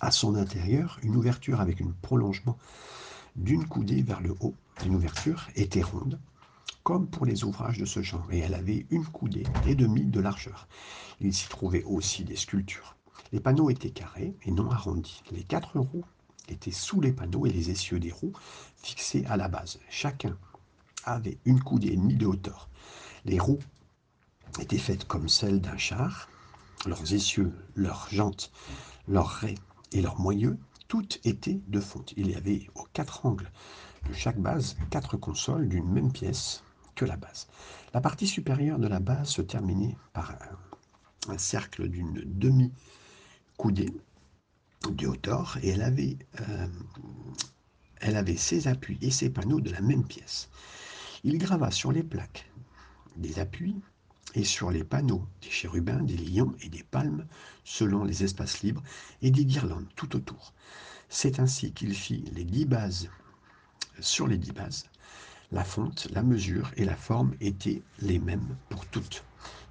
à 0.00 0.10
son 0.10 0.34
intérieur 0.34 0.98
une 1.02 1.16
ouverture 1.16 1.60
avec 1.60 1.80
un 1.80 1.92
prolongement 2.02 2.58
d'une 3.36 3.66
coudée 3.66 4.02
vers 4.02 4.20
le 4.20 4.34
haut. 4.40 4.54
Une 4.84 4.94
ouverture 4.94 5.48
était 5.54 5.82
ronde, 5.82 6.18
comme 6.82 7.06
pour 7.06 7.24
les 7.24 7.44
ouvrages 7.44 7.78
de 7.78 7.84
ce 7.84 8.02
genre, 8.02 8.26
et 8.30 8.38
elle 8.38 8.54
avait 8.54 8.86
une 8.90 9.06
coudée 9.06 9.44
et 9.66 9.74
demie 9.74 10.04
de 10.04 10.20
largeur. 10.20 10.66
Il 11.20 11.32
s'y 11.32 11.48
trouvait 11.48 11.84
aussi 11.84 12.24
des 12.24 12.36
sculptures. 12.36 12.96
Les 13.30 13.40
panneaux 13.40 13.70
étaient 13.70 13.90
carrés 13.90 14.34
et 14.44 14.50
non 14.50 14.70
arrondis. 14.70 15.22
Les 15.30 15.44
quatre 15.44 15.78
roues 15.78 16.04
étaient 16.48 16.72
sous 16.72 17.00
les 17.00 17.12
panneaux 17.12 17.46
et 17.46 17.50
les 17.50 17.70
essieux 17.70 18.00
des 18.00 18.10
roues 18.10 18.32
fixés 18.76 19.24
à 19.26 19.36
la 19.36 19.48
base. 19.48 19.78
Chacun 19.88 20.36
avait 21.04 21.38
une 21.44 21.62
coudée 21.62 21.92
et 21.92 21.96
demie 21.96 22.16
de 22.16 22.26
hauteur. 22.26 22.68
Les 23.24 23.38
roues 23.38 23.60
étaient 24.60 24.78
faites 24.78 25.06
comme 25.06 25.28
celles 25.28 25.60
d'un 25.60 25.78
char. 25.78 26.28
Leurs 26.86 27.14
essieux, 27.14 27.52
leurs 27.76 28.08
jantes, 28.10 28.50
leurs 29.06 29.28
raies 29.28 29.54
et 29.92 30.02
leurs 30.02 30.18
moyeux, 30.18 30.58
toutes 30.88 31.20
étaient 31.24 31.60
de 31.68 31.80
fonte. 31.80 32.12
Il 32.16 32.28
y 32.28 32.34
avait 32.34 32.68
aux 32.74 32.86
quatre 32.92 33.24
angles 33.24 33.50
de 34.08 34.12
chaque 34.12 34.38
base 34.38 34.76
quatre 34.90 35.16
consoles 35.16 35.68
d'une 35.68 35.88
même 35.88 36.12
pièce 36.12 36.64
que 36.94 37.04
la 37.04 37.16
base. 37.16 37.48
La 37.94 38.00
partie 38.00 38.26
supérieure 38.26 38.78
de 38.78 38.88
la 38.88 39.00
base 39.00 39.28
se 39.28 39.42
terminait 39.42 39.96
par 40.12 40.32
un, 41.28 41.38
cercle 41.38 41.88
d'une 41.88 42.72
demi-coudée 43.70 43.94
de 44.90 45.06
hauteur 45.06 45.58
et 45.62 45.68
elle 45.68 45.82
avait, 45.82 46.16
euh, 46.40 46.66
elle 48.00 48.16
avait 48.16 48.36
ses 48.36 48.66
appuis 48.66 48.98
et 49.00 49.10
ses 49.10 49.30
panneaux 49.30 49.60
de 49.60 49.70
la 49.70 49.80
même 49.80 50.04
pièce. 50.04 50.48
Il 51.22 51.38
grava 51.38 51.70
sur 51.70 51.92
les 51.92 52.02
plaques 52.02 52.50
des 53.16 53.38
appuis 53.38 53.76
et 54.34 54.44
sur 54.44 54.70
les 54.70 54.82
panneaux 54.82 55.24
des 55.42 55.50
chérubins, 55.50 56.02
des 56.02 56.16
lions 56.16 56.54
et 56.62 56.68
des 56.68 56.82
palmes, 56.82 57.26
selon 57.64 58.04
les 58.04 58.24
espaces 58.24 58.62
libres, 58.62 58.82
et 59.20 59.30
des 59.30 59.44
guirlandes 59.44 59.88
tout 59.94 60.16
autour. 60.16 60.54
C'est 61.08 61.38
ainsi 61.38 61.72
qu'il 61.72 61.94
fit 61.94 62.24
les 62.32 62.44
dix 62.44 62.64
bases 62.64 63.10
sur 64.00 64.26
les 64.26 64.38
dix 64.38 64.52
bases. 64.52 64.86
La 65.52 65.64
fonte, 65.64 66.08
la 66.10 66.22
mesure 66.22 66.72
et 66.76 66.86
la 66.86 66.96
forme 66.96 67.34
étaient 67.40 67.82
les 68.00 68.18
mêmes 68.18 68.56
pour 68.70 68.86
toutes. 68.86 69.22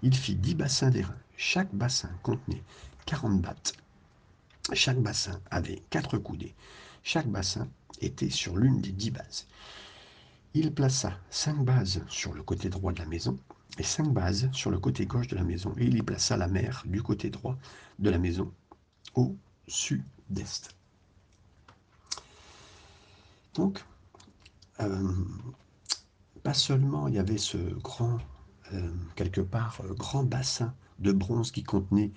Il 0.04 0.15
fit 0.15 0.36
dix 0.36 0.54
bassins 0.54 0.91
d'airain. 0.91 1.17
Chaque 1.36 1.73
bassin 1.73 2.12
contenait 2.21 2.63
40 3.08 3.41
battes. 3.41 3.81
Chaque 4.74 5.00
bassin 5.02 5.41
avait 5.50 5.82
quatre 5.89 6.17
coudées. 6.17 6.56
Chaque 7.04 7.28
bassin 7.28 7.67
était 8.00 8.30
sur 8.30 8.58
l'une 8.58 8.80
des 8.82 8.91
dix 8.91 9.12
bases. 9.12 9.47
Il 10.54 10.74
plaça 10.74 11.17
cinq 11.30 11.63
bases 11.63 12.04
sur 12.08 12.34
le 12.34 12.43
côté 12.43 12.69
droit 12.69 12.93
de 12.93 13.00
la 13.00 13.06
maison, 13.06 13.38
et 13.78 13.84
cinq 13.84 14.12
bases 14.13 14.50
sur 14.52 14.69
le 14.69 14.80
côté 14.80 15.06
gauche 15.06 15.28
de 15.28 15.36
la 15.36 15.43
maison, 15.43 15.74
et 15.78 15.86
il 15.86 15.97
y 15.97 16.02
plaça 16.02 16.38
la 16.38 16.47
mer 16.47 16.84
du 16.86 17.02
côté 17.02 17.30
droit 17.30 17.58
de 18.00 18.10
la 18.10 18.17
maison, 18.17 18.52
au 19.15 19.36
sud-est. 19.67 20.76
Donc, 23.54 23.84
euh, 24.80 25.13
pas 26.43 26.54
seulement 26.54 27.08
il 27.08 27.15
y 27.15 27.19
avait 27.19 27.38
ce 27.38 27.58
grand, 27.58 28.19
euh, 28.74 28.93
quelque 29.15 29.41
part, 29.41 29.82
euh, 29.84 29.93
grand 29.93 30.24
bassin 30.24 30.74
de 31.00 31.12
bronze 31.12 31.52
qui 31.52 31.63
contenait 31.63 32.12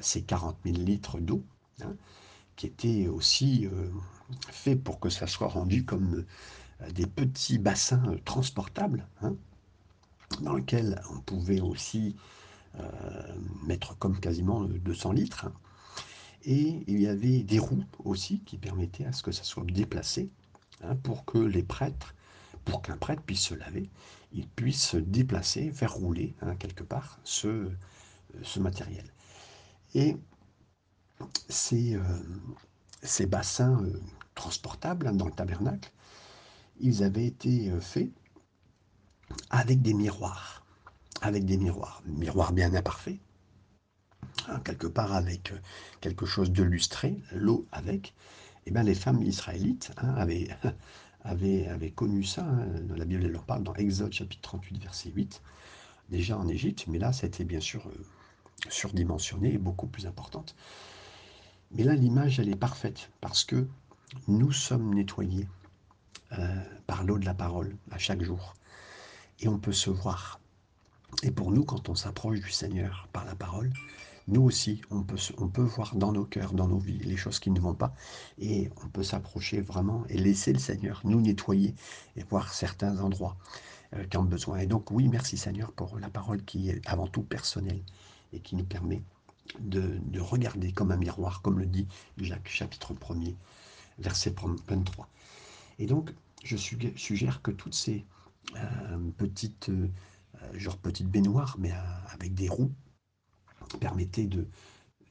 ces 0.00 0.22
40 0.22 0.56
000 0.64 0.78
litres 0.78 1.18
d'eau, 1.20 1.44
hein, 1.82 1.94
qui 2.56 2.66
était 2.66 3.08
aussi 3.08 3.68
fait 4.50 4.76
pour 4.76 5.00
que 5.00 5.08
ça 5.08 5.26
soit 5.26 5.48
rendu 5.48 5.84
comme 5.84 6.24
des 6.90 7.06
petits 7.06 7.58
bassins 7.58 8.16
transportables, 8.24 9.06
hein, 9.22 9.34
dans 10.40 10.54
lequel 10.54 11.00
on 11.10 11.20
pouvait 11.20 11.60
aussi 11.60 12.16
euh, 12.78 13.36
mettre 13.66 13.96
comme 13.98 14.18
quasiment 14.18 14.64
200 14.64 15.12
litres. 15.12 15.46
Et 16.44 16.82
il 16.86 17.00
y 17.00 17.06
avait 17.06 17.42
des 17.42 17.58
roues 17.58 17.84
aussi 18.04 18.40
qui 18.40 18.56
permettaient 18.56 19.04
à 19.04 19.12
ce 19.12 19.22
que 19.22 19.32
ça 19.32 19.44
soit 19.44 19.64
déplacé 19.64 20.30
hein, 20.82 20.96
pour 20.96 21.24
que 21.24 21.38
les 21.38 21.62
prêtres, 21.62 22.14
pour 22.64 22.82
qu'un 22.82 22.96
prêtre 22.96 23.22
puisse 23.22 23.42
se 23.42 23.54
laver, 23.54 23.90
il 24.32 24.48
puisse 24.48 24.94
déplacer, 24.94 25.70
faire 25.70 25.92
rouler 25.92 26.34
quelque 26.58 26.82
part 26.82 27.18
ce, 27.22 27.68
ce 28.42 28.58
matériel. 28.58 29.04
Et 29.94 30.16
ces, 31.48 31.94
euh, 31.94 32.02
ces 33.02 33.26
bassins 33.26 33.82
euh, 33.82 34.00
transportables 34.34 35.06
hein, 35.06 35.12
dans 35.12 35.26
le 35.26 35.32
tabernacle, 35.32 35.90
ils 36.80 37.02
avaient 37.02 37.26
été 37.26 37.70
faits 37.80 38.10
avec 39.50 39.82
des 39.82 39.94
miroirs. 39.94 40.64
Avec 41.20 41.44
des 41.44 41.56
miroirs. 41.56 42.02
Miroirs 42.06 42.52
bien 42.52 42.74
imparfaits. 42.74 43.18
Hein, 44.48 44.60
quelque 44.64 44.86
part 44.86 45.12
avec 45.12 45.52
euh, 45.52 45.58
quelque 46.00 46.26
chose 46.26 46.50
de 46.50 46.62
lustré, 46.62 47.20
l'eau 47.32 47.66
avec. 47.72 48.08
Et 48.64 48.68
eh 48.68 48.70
bien, 48.70 48.82
les 48.82 48.94
femmes 48.94 49.22
israélites 49.22 49.92
hein, 49.96 50.14
avaient, 51.24 51.92
connu 51.96 52.22
ça. 52.22 52.46
La 52.94 53.04
Bible 53.04 53.26
leur 53.26 53.44
parle 53.44 53.64
dans 53.64 53.74
Exode 53.74 54.12
chapitre 54.12 54.42
38, 54.42 54.82
verset 54.82 55.10
8. 55.10 55.42
Déjà 56.10 56.38
en 56.38 56.46
Égypte, 56.46 56.84
mais 56.88 56.98
là, 56.98 57.12
c'était 57.12 57.44
bien 57.44 57.58
sûr 57.60 57.86
euh, 57.88 58.04
surdimensionné 58.68 59.54
et 59.54 59.58
beaucoup 59.58 59.88
plus 59.88 60.06
importante. 60.06 60.54
Mais 61.74 61.84
là, 61.84 61.94
l'image, 61.94 62.38
elle 62.38 62.50
est 62.50 62.56
parfaite 62.56 63.10
parce 63.20 63.44
que 63.44 63.66
nous 64.28 64.52
sommes 64.52 64.94
nettoyés 64.94 65.48
euh, 66.38 66.62
par 66.86 67.04
l'eau 67.04 67.18
de 67.18 67.24
la 67.24 67.34
parole 67.34 67.76
à 67.90 67.98
chaque 67.98 68.22
jour 68.22 68.54
et 69.40 69.48
on 69.48 69.58
peut 69.58 69.72
se 69.72 69.90
voir. 69.90 70.40
Et 71.22 71.30
pour 71.30 71.50
nous, 71.50 71.64
quand 71.64 71.88
on 71.88 71.94
s'approche 71.94 72.40
du 72.40 72.50
Seigneur 72.50 73.08
par 73.12 73.24
la 73.24 73.34
parole, 73.34 73.70
nous 74.28 74.42
aussi, 74.42 74.80
on 74.90 75.02
peut, 75.02 75.62
voir 75.62 75.96
dans 75.96 76.12
nos 76.12 76.24
cœurs, 76.24 76.52
dans 76.52 76.68
nos 76.68 76.78
vies, 76.78 76.98
les 76.98 77.16
choses 77.16 77.40
qui 77.40 77.50
ne 77.50 77.58
vont 77.58 77.74
pas. 77.74 77.94
Et 78.38 78.70
on 78.84 78.88
peut 78.88 79.02
s'approcher 79.02 79.60
vraiment 79.60 80.04
et 80.08 80.16
laisser 80.16 80.52
le 80.52 80.58
Seigneur 80.58 81.00
nous 81.04 81.20
nettoyer 81.20 81.74
et 82.16 82.22
voir 82.22 82.52
certains 82.52 83.00
endroits 83.00 83.36
euh, 83.94 84.04
qui 84.04 84.16
ont 84.18 84.24
besoin. 84.24 84.58
Et 84.58 84.66
donc, 84.66 84.90
oui, 84.90 85.08
merci 85.08 85.36
Seigneur 85.36 85.72
pour 85.72 85.98
la 85.98 86.08
parole 86.08 86.44
qui 86.44 86.70
est 86.70 86.80
avant 86.86 87.08
tout 87.08 87.22
personnelle 87.22 87.82
et 88.32 88.40
qui 88.40 88.56
nous 88.56 88.64
permet 88.64 89.02
de, 89.60 89.98
de 90.04 90.20
regarder 90.20 90.72
comme 90.72 90.90
un 90.90 90.96
miroir, 90.96 91.42
comme 91.42 91.58
le 91.58 91.66
dit 91.66 91.86
Jacques 92.16 92.48
chapitre 92.48 92.94
1er, 92.94 93.34
verset 93.98 94.34
23. 94.68 95.08
Et 95.78 95.86
donc, 95.86 96.14
je 96.44 96.56
suggère 96.56 97.42
que 97.42 97.50
toutes 97.50 97.74
ces 97.74 98.04
euh, 98.56 99.10
petite, 99.16 99.68
euh, 99.68 99.88
genre 100.54 100.76
petite 100.78 101.08
baignoire, 101.08 101.56
mais 101.58 101.72
avec 102.10 102.34
des 102.34 102.48
roues, 102.48 102.72
permettait 103.80 104.26
de, 104.26 104.46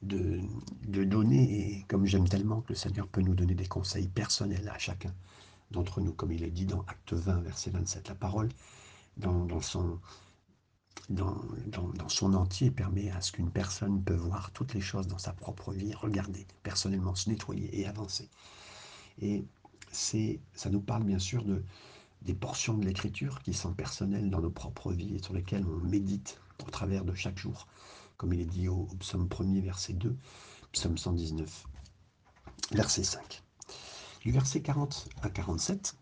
de, 0.02 1.04
donner, 1.04 1.78
et 1.78 1.84
comme 1.88 2.06
j'aime 2.06 2.28
tellement 2.28 2.60
que 2.60 2.70
le 2.70 2.74
Seigneur 2.74 3.08
peut 3.08 3.22
nous 3.22 3.34
donner 3.34 3.54
des 3.54 3.66
conseils 3.66 4.08
personnels 4.08 4.68
à 4.68 4.78
chacun 4.78 5.12
d'entre 5.70 6.00
nous, 6.00 6.12
comme 6.12 6.32
il 6.32 6.44
est 6.44 6.50
dit 6.50 6.66
dans 6.66 6.82
Acte 6.82 7.14
20, 7.14 7.40
verset 7.40 7.70
27, 7.70 8.08
la 8.08 8.14
parole 8.14 8.48
dans 9.16 9.60
son, 9.60 9.98
dans, 11.08 11.36
son 12.08 12.34
entier 12.34 12.70
permet 12.70 13.10
à 13.10 13.20
ce 13.20 13.32
qu'une 13.32 13.50
personne 13.50 14.02
peut 14.02 14.14
voir 14.14 14.50
toutes 14.52 14.74
les 14.74 14.80
choses 14.80 15.06
dans 15.06 15.18
sa 15.18 15.32
propre 15.32 15.72
vie, 15.72 15.94
regarder 15.94 16.46
personnellement, 16.62 17.14
se 17.14 17.28
nettoyer 17.28 17.80
et 17.80 17.86
avancer. 17.86 18.28
Et 19.20 19.44
c'est, 19.90 20.40
ça 20.54 20.70
nous 20.70 20.80
parle 20.80 21.04
bien 21.04 21.18
sûr 21.18 21.44
de, 21.44 21.62
des 22.22 22.34
portions 22.34 22.76
de 22.78 22.84
l'écriture 22.84 23.42
qui 23.42 23.52
sont 23.52 23.72
personnelles 23.72 24.30
dans 24.30 24.40
nos 24.40 24.50
propres 24.50 24.92
vies 24.92 25.16
et 25.16 25.22
sur 25.22 25.34
lesquelles 25.34 25.66
on 25.66 25.78
médite 25.86 26.40
au 26.66 26.70
travers 26.70 27.04
de 27.04 27.14
chaque 27.14 27.38
jour, 27.38 27.66
comme 28.16 28.32
il 28.32 28.40
est 28.40 28.46
dit 28.46 28.68
au, 28.68 28.86
psaume 29.00 29.26
1er, 29.26 29.62
verset 29.62 29.94
2, 29.94 30.16
psaume 30.72 30.96
119, 30.96 31.66
verset 32.72 33.04
5. 33.04 33.42
Du 34.20 34.30
verset 34.30 34.62
40 34.62 35.08
à 35.22 35.30
47, 35.30 35.96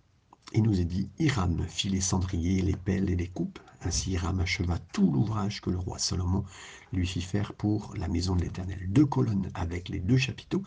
il 0.52 0.62
nous 0.62 0.80
est 0.80 0.84
dit 0.84 1.08
Hiram 1.18 1.64
fit 1.68 1.88
les 1.88 2.00
cendriers, 2.00 2.62
les 2.62 2.76
pelles 2.76 3.10
et 3.10 3.16
les 3.16 3.28
coupes. 3.28 3.60
Ainsi 3.82 4.10
Hiram 4.12 4.40
acheva 4.40 4.78
tout 4.92 5.10
l'ouvrage 5.10 5.60
que 5.60 5.70
le 5.70 5.78
roi 5.78 5.98
Salomon 5.98 6.44
lui 6.92 7.06
fit 7.06 7.22
faire 7.22 7.54
pour 7.54 7.94
la 7.96 8.08
maison 8.08 8.34
de 8.34 8.42
l'Éternel. 8.42 8.80
Deux 8.88 9.06
colonnes 9.06 9.50
avec 9.54 9.88
les 9.88 10.00
deux 10.00 10.16
chapiteaux 10.16 10.62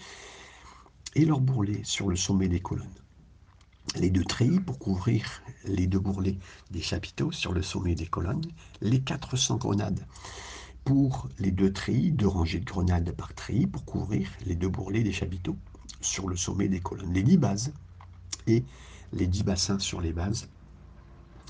et 1.16 1.26
leurs 1.26 1.42
bourrelets 1.42 1.82
sur 1.84 2.08
le 2.08 2.16
sommet 2.16 2.48
des 2.48 2.62
colonnes. 2.62 2.88
Les 3.96 4.10
deux 4.10 4.24
treillis 4.24 4.62
pour 4.62 4.80
couvrir 4.80 5.44
les 5.66 5.86
deux 5.86 6.00
bourrelets 6.00 6.40
des 6.72 6.82
chapiteaux 6.82 7.32
sur 7.32 7.54
le 7.54 7.62
sommet 7.62 7.96
des 7.96 8.08
colonnes, 8.08 8.46
les 8.82 9.02
400 9.02 9.58
grenades 9.58 10.06
pour 10.86 11.30
les 11.40 11.52
deux 11.52 11.72
treillis, 11.72 12.12
deux 12.12 12.28
rangées 12.28 12.60
de 12.60 12.66
grenades 12.66 13.12
par 13.12 13.34
treillis 13.34 13.68
pour 13.68 13.86
couvrir 13.86 14.30
les 14.46 14.56
deux 14.56 14.70
bourrelets 14.70 15.04
des 15.04 15.14
chapiteaux 15.14 15.58
sur 16.02 16.28
le 16.28 16.36
sommet 16.36 16.68
des 16.68 16.80
colonnes, 16.80 17.14
les 17.14 17.24
dix 17.24 17.38
bases 17.38 17.74
et 18.48 18.64
les 19.14 19.28
dix 19.28 19.44
bassins 19.44 19.80
sur 19.80 20.02
les 20.02 20.12
bases, 20.12 20.50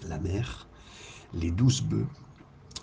la 0.08 0.19
mer, 0.19 0.67
les 1.34 1.52
douze 1.52 1.82
bœufs 1.82 2.08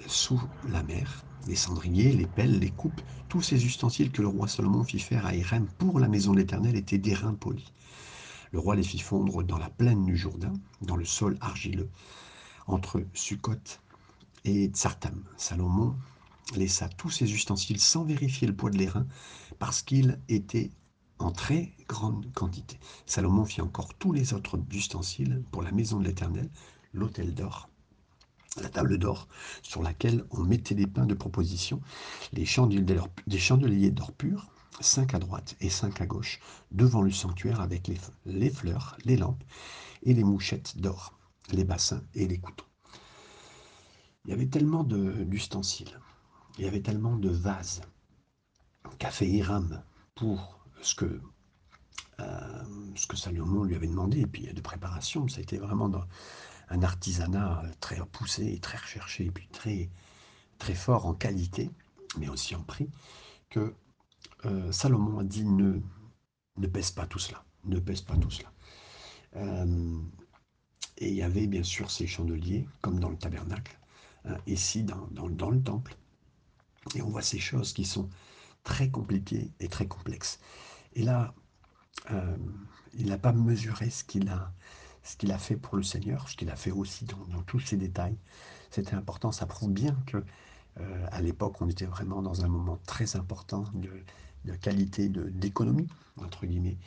sous 0.06 0.40
la 0.68 0.82
mer, 0.82 1.22
les 1.46 1.54
cendriers, 1.54 2.12
les 2.12 2.26
pelles, 2.26 2.58
les 2.58 2.70
coupes, 2.70 3.00
tous 3.28 3.42
ces 3.42 3.64
ustensiles 3.64 4.10
que 4.10 4.22
le 4.22 4.28
roi 4.28 4.48
Salomon 4.48 4.84
fit 4.84 4.98
faire 4.98 5.26
à 5.26 5.34
Irem 5.34 5.66
pour 5.78 6.00
la 6.00 6.08
maison 6.08 6.32
de 6.32 6.38
l'Éternel 6.38 6.76
étaient 6.76 6.98
d'airain 6.98 7.34
poli. 7.34 7.72
Le 8.52 8.58
roi 8.58 8.74
les 8.74 8.82
fit 8.82 8.98
fondre 8.98 9.42
dans 9.44 9.58
la 9.58 9.70
plaine 9.70 10.04
du 10.06 10.16
Jourdain, 10.16 10.52
dans 10.80 10.96
le 10.96 11.04
sol 11.04 11.36
argileux, 11.40 11.90
entre 12.66 13.04
Sukkot 13.14 13.78
et 14.44 14.66
Tsartam. 14.68 15.22
Salomon 15.36 15.94
laissa 16.56 16.88
tous 16.88 17.10
ses 17.10 17.32
ustensiles 17.32 17.80
sans 17.80 18.04
vérifier 18.04 18.48
le 18.48 18.56
poids 18.56 18.70
de 18.70 18.78
l'airain, 18.78 19.06
parce 19.58 19.82
qu'il 19.82 20.18
était 20.28 20.70
en 21.20 21.30
très 21.30 21.72
grande 21.86 22.32
quantité. 22.32 22.78
Salomon 23.06 23.44
fit 23.44 23.60
encore 23.60 23.94
tous 23.94 24.12
les 24.12 24.32
autres 24.32 24.58
ustensiles 24.72 25.42
pour 25.50 25.62
la 25.62 25.70
maison 25.70 25.98
de 25.98 26.04
l'Éternel, 26.04 26.50
l'autel 26.92 27.34
d'or, 27.34 27.68
la 28.60 28.68
table 28.68 28.98
d'or 28.98 29.28
sur 29.62 29.82
laquelle 29.82 30.24
on 30.30 30.42
mettait 30.42 30.74
des 30.74 30.86
pains 30.86 31.06
de 31.06 31.14
proposition, 31.14 31.80
les 32.32 32.46
des 33.26 33.38
chandeliers 33.38 33.90
d'or 33.90 34.12
pur, 34.12 34.50
cinq 34.80 35.14
à 35.14 35.18
droite 35.18 35.56
et 35.60 35.68
cinq 35.68 36.00
à 36.00 36.06
gauche, 36.06 36.40
devant 36.72 37.02
le 37.02 37.10
sanctuaire 37.10 37.60
avec 37.60 37.86
les, 37.86 37.98
les 38.24 38.50
fleurs, 38.50 38.96
les 39.04 39.16
lampes 39.16 39.44
et 40.02 40.14
les 40.14 40.24
mouchettes 40.24 40.78
d'or, 40.78 41.18
les 41.52 41.64
bassins 41.64 42.02
et 42.14 42.26
les 42.26 42.38
couteaux. 42.38 42.66
Il 44.24 44.30
y 44.30 44.34
avait 44.34 44.48
tellement 44.48 44.84
d'ustensiles, 44.84 46.00
il 46.58 46.64
y 46.64 46.68
avait 46.68 46.82
tellement 46.82 47.16
de 47.16 47.30
vases 47.30 47.82
qu'a 48.98 49.10
fait 49.10 49.28
Hiram 49.28 49.82
pour 50.14 50.59
ce 50.82 50.94
que, 50.94 51.20
euh, 52.20 52.64
ce 52.94 53.06
que 53.06 53.16
Salomon 53.16 53.64
lui 53.64 53.74
avait 53.74 53.86
demandé, 53.86 54.20
et 54.20 54.26
puis 54.26 54.52
de 54.52 54.60
préparation, 54.60 55.28
ça 55.28 55.38
a 55.38 55.42
été 55.42 55.58
vraiment 55.58 55.88
dans 55.88 56.04
un 56.68 56.82
artisanat 56.82 57.62
très 57.80 57.96
poussé 58.06 58.52
et 58.52 58.60
très 58.60 58.78
recherché, 58.78 59.26
et 59.26 59.30
puis 59.30 59.48
très, 59.48 59.90
très 60.58 60.74
fort 60.74 61.06
en 61.06 61.14
qualité, 61.14 61.70
mais 62.18 62.28
aussi 62.28 62.54
en 62.54 62.62
prix, 62.62 62.88
que 63.48 63.74
euh, 64.44 64.70
Salomon 64.72 65.18
a 65.18 65.24
dit 65.24 65.44
ne, 65.44 65.80
ne 66.56 66.66
pèse 66.66 66.90
pas 66.90 67.06
tout 67.06 67.18
cela, 67.18 67.44
ne 67.64 67.78
pèse 67.78 68.02
pas 68.02 68.16
tout 68.16 68.30
cela. 68.30 68.52
Euh, 69.36 69.98
et 70.98 71.08
il 71.08 71.14
y 71.14 71.22
avait 71.22 71.46
bien 71.46 71.62
sûr 71.62 71.90
ces 71.90 72.06
chandeliers, 72.06 72.68
comme 72.82 73.00
dans 73.00 73.10
le 73.10 73.16
tabernacle, 73.16 73.78
hein, 74.24 74.36
ici 74.46 74.84
dans, 74.84 75.08
dans, 75.10 75.50
le 75.50 75.62
temple. 75.62 75.96
Et 76.94 77.02
on 77.02 77.08
voit 77.08 77.22
ces 77.22 77.38
choses 77.38 77.72
qui 77.72 77.84
sont 77.84 78.08
très 78.64 78.90
compliquées 78.90 79.50
et 79.60 79.68
très 79.68 79.86
complexes. 79.86 80.40
Et 80.94 81.02
là, 81.02 81.34
euh, 82.10 82.36
il 82.94 83.06
n'a 83.06 83.18
pas 83.18 83.32
mesuré 83.32 83.90
ce 83.90 84.04
qu'il 84.04 84.28
a, 84.28 84.52
a 85.28 85.38
fait 85.38 85.56
pour 85.56 85.76
le 85.76 85.82
Seigneur, 85.82 86.28
ce 86.28 86.36
qu'il 86.36 86.50
a 86.50 86.56
fait 86.56 86.70
aussi 86.70 87.04
dans, 87.04 87.42
tous 87.42 87.60
ces 87.60 87.76
détails. 87.76 88.16
C'était 88.70 88.94
important, 88.94 89.32
ça 89.32 89.46
prouve 89.46 89.72
bien 89.72 89.96
que 90.06 90.24
euh, 90.78 91.06
à 91.10 91.20
l'époque, 91.20 91.60
on 91.60 91.68
était 91.68 91.86
vraiment 91.86 92.22
dans 92.22 92.44
un 92.44 92.48
moment 92.48 92.78
très 92.86 93.16
important 93.16 93.64
de, 93.74 94.54
qualité 94.56 95.08
d'économie, 95.08 95.88
entre 96.16 96.46
guillemets, 96.46 96.78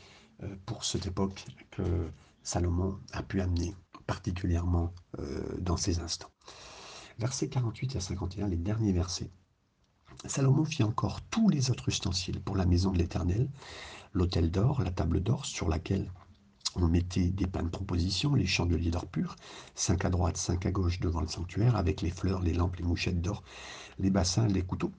euh, 0.41 0.55
pour 0.65 0.83
cette 0.85 1.05
époque 1.05 1.45
que 1.71 2.09
Salomon 2.41 2.99
a 3.11 3.23
pu 3.23 3.41
amener 3.41 3.73
particulièrement 4.05 4.93
dans 5.59 5.77
ces 5.77 5.99
instants. 5.99 6.31
Versets 7.19 7.47
48 7.47 7.95
à 7.95 7.99
51, 8.01 8.49
les 8.49 8.57
derniers 8.57 8.91
versets. 8.91 9.31
Salomon 10.25 10.65
fit 10.65 10.83
encore 10.83 11.21
tous 11.21 11.49
les 11.49 11.69
autres 11.69 11.89
ustensiles 11.89 12.39
pour 12.39 12.55
la 12.55 12.65
maison 12.65 12.91
de 12.91 12.97
l'Éternel, 12.97 13.49
l'autel 14.13 14.51
d'or, 14.51 14.81
la 14.83 14.91
table 14.91 15.21
d'or 15.21 15.45
sur 15.45 15.67
laquelle 15.67 16.09
on 16.75 16.87
mettait 16.87 17.29
des 17.29 17.45
pains 17.45 17.63
de 17.63 17.69
proposition, 17.69 18.33
les 18.33 18.45
chandeliers 18.45 18.89
d'or 18.89 19.05
pur, 19.05 19.35
cinq 19.75 20.05
à 20.05 20.09
droite, 20.09 20.37
cinq 20.37 20.65
à 20.65 20.71
gauche 20.71 20.99
devant 20.99 21.21
le 21.21 21.27
sanctuaire, 21.27 21.75
avec 21.75 22.01
les 22.01 22.09
fleurs, 22.09 22.41
les 22.41 22.53
lampes, 22.53 22.77
les 22.77 22.83
mouchettes 22.83 23.21
d'or, 23.21 23.43
les 23.99 24.09
bassins, 24.09 24.47
les 24.47 24.63
couteaux, 24.63 24.91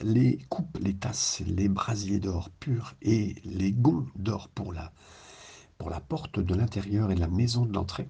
les 0.00 0.38
coupes, 0.48 0.78
les 0.80 0.94
tasses, 0.94 1.42
les 1.46 1.68
brasiers 1.68 2.18
d'or 2.18 2.50
pur 2.60 2.94
et 3.02 3.36
les 3.44 3.72
gonds 3.72 4.06
d'or 4.16 4.48
pour 4.48 4.72
la, 4.72 4.92
pour 5.76 5.90
la 5.90 6.00
porte 6.00 6.40
de 6.40 6.54
l'intérieur 6.54 7.10
et 7.10 7.16
la 7.16 7.28
maison 7.28 7.66
de 7.66 7.74
l'entrée 7.74 8.08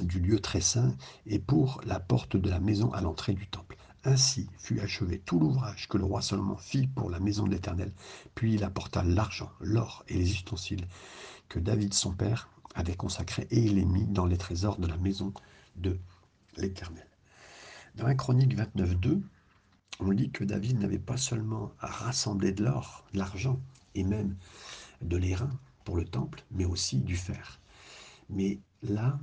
du 0.00 0.20
lieu 0.20 0.40
très 0.40 0.60
saint 0.60 0.94
et 1.26 1.38
pour 1.38 1.80
la 1.84 2.00
porte 2.00 2.36
de 2.36 2.48
la 2.48 2.60
maison 2.60 2.92
à 2.92 3.00
l'entrée 3.00 3.34
du 3.34 3.46
temple. 3.46 3.76
Ainsi 4.04 4.48
fut 4.58 4.80
achevé 4.80 5.20
tout 5.20 5.38
l'ouvrage 5.38 5.88
que 5.88 5.96
le 5.96 6.04
roi 6.04 6.22
Salomon 6.22 6.56
fit 6.56 6.88
pour 6.88 7.08
la 7.08 7.20
maison 7.20 7.46
de 7.46 7.52
l'Éternel. 7.52 7.92
Puis 8.34 8.54
il 8.54 8.64
apporta 8.64 9.04
l'argent, 9.04 9.50
l'or 9.60 10.04
et 10.08 10.14
les 10.14 10.32
ustensiles 10.32 10.88
que 11.48 11.60
David 11.60 11.94
son 11.94 12.12
père 12.12 12.48
avait 12.74 12.96
consacrés 12.96 13.46
et 13.50 13.60
il 13.60 13.76
les 13.76 13.84
mit 13.84 14.06
dans 14.06 14.26
les 14.26 14.38
trésors 14.38 14.78
de 14.78 14.88
la 14.88 14.96
maison 14.96 15.32
de 15.76 15.98
l'Éternel. 16.56 17.06
Dans 17.94 18.06
la 18.06 18.14
chronique 18.14 18.56
29.2, 18.56 19.22
on 20.00 20.10
lit 20.10 20.30
que 20.30 20.44
David 20.44 20.80
n'avait 20.80 20.98
pas 20.98 21.16
seulement 21.16 21.72
rassemblé 21.78 22.52
de 22.52 22.64
l'or, 22.64 23.04
de 23.12 23.18
l'argent 23.18 23.60
et 23.94 24.02
même 24.02 24.36
de 25.00 25.16
l'airain 25.16 25.50
pour 25.84 25.96
le 25.96 26.04
temple, 26.04 26.42
mais 26.50 26.64
aussi 26.64 26.98
du 26.98 27.16
fer. 27.16 27.60
Mais 28.30 28.58
là, 28.82 29.18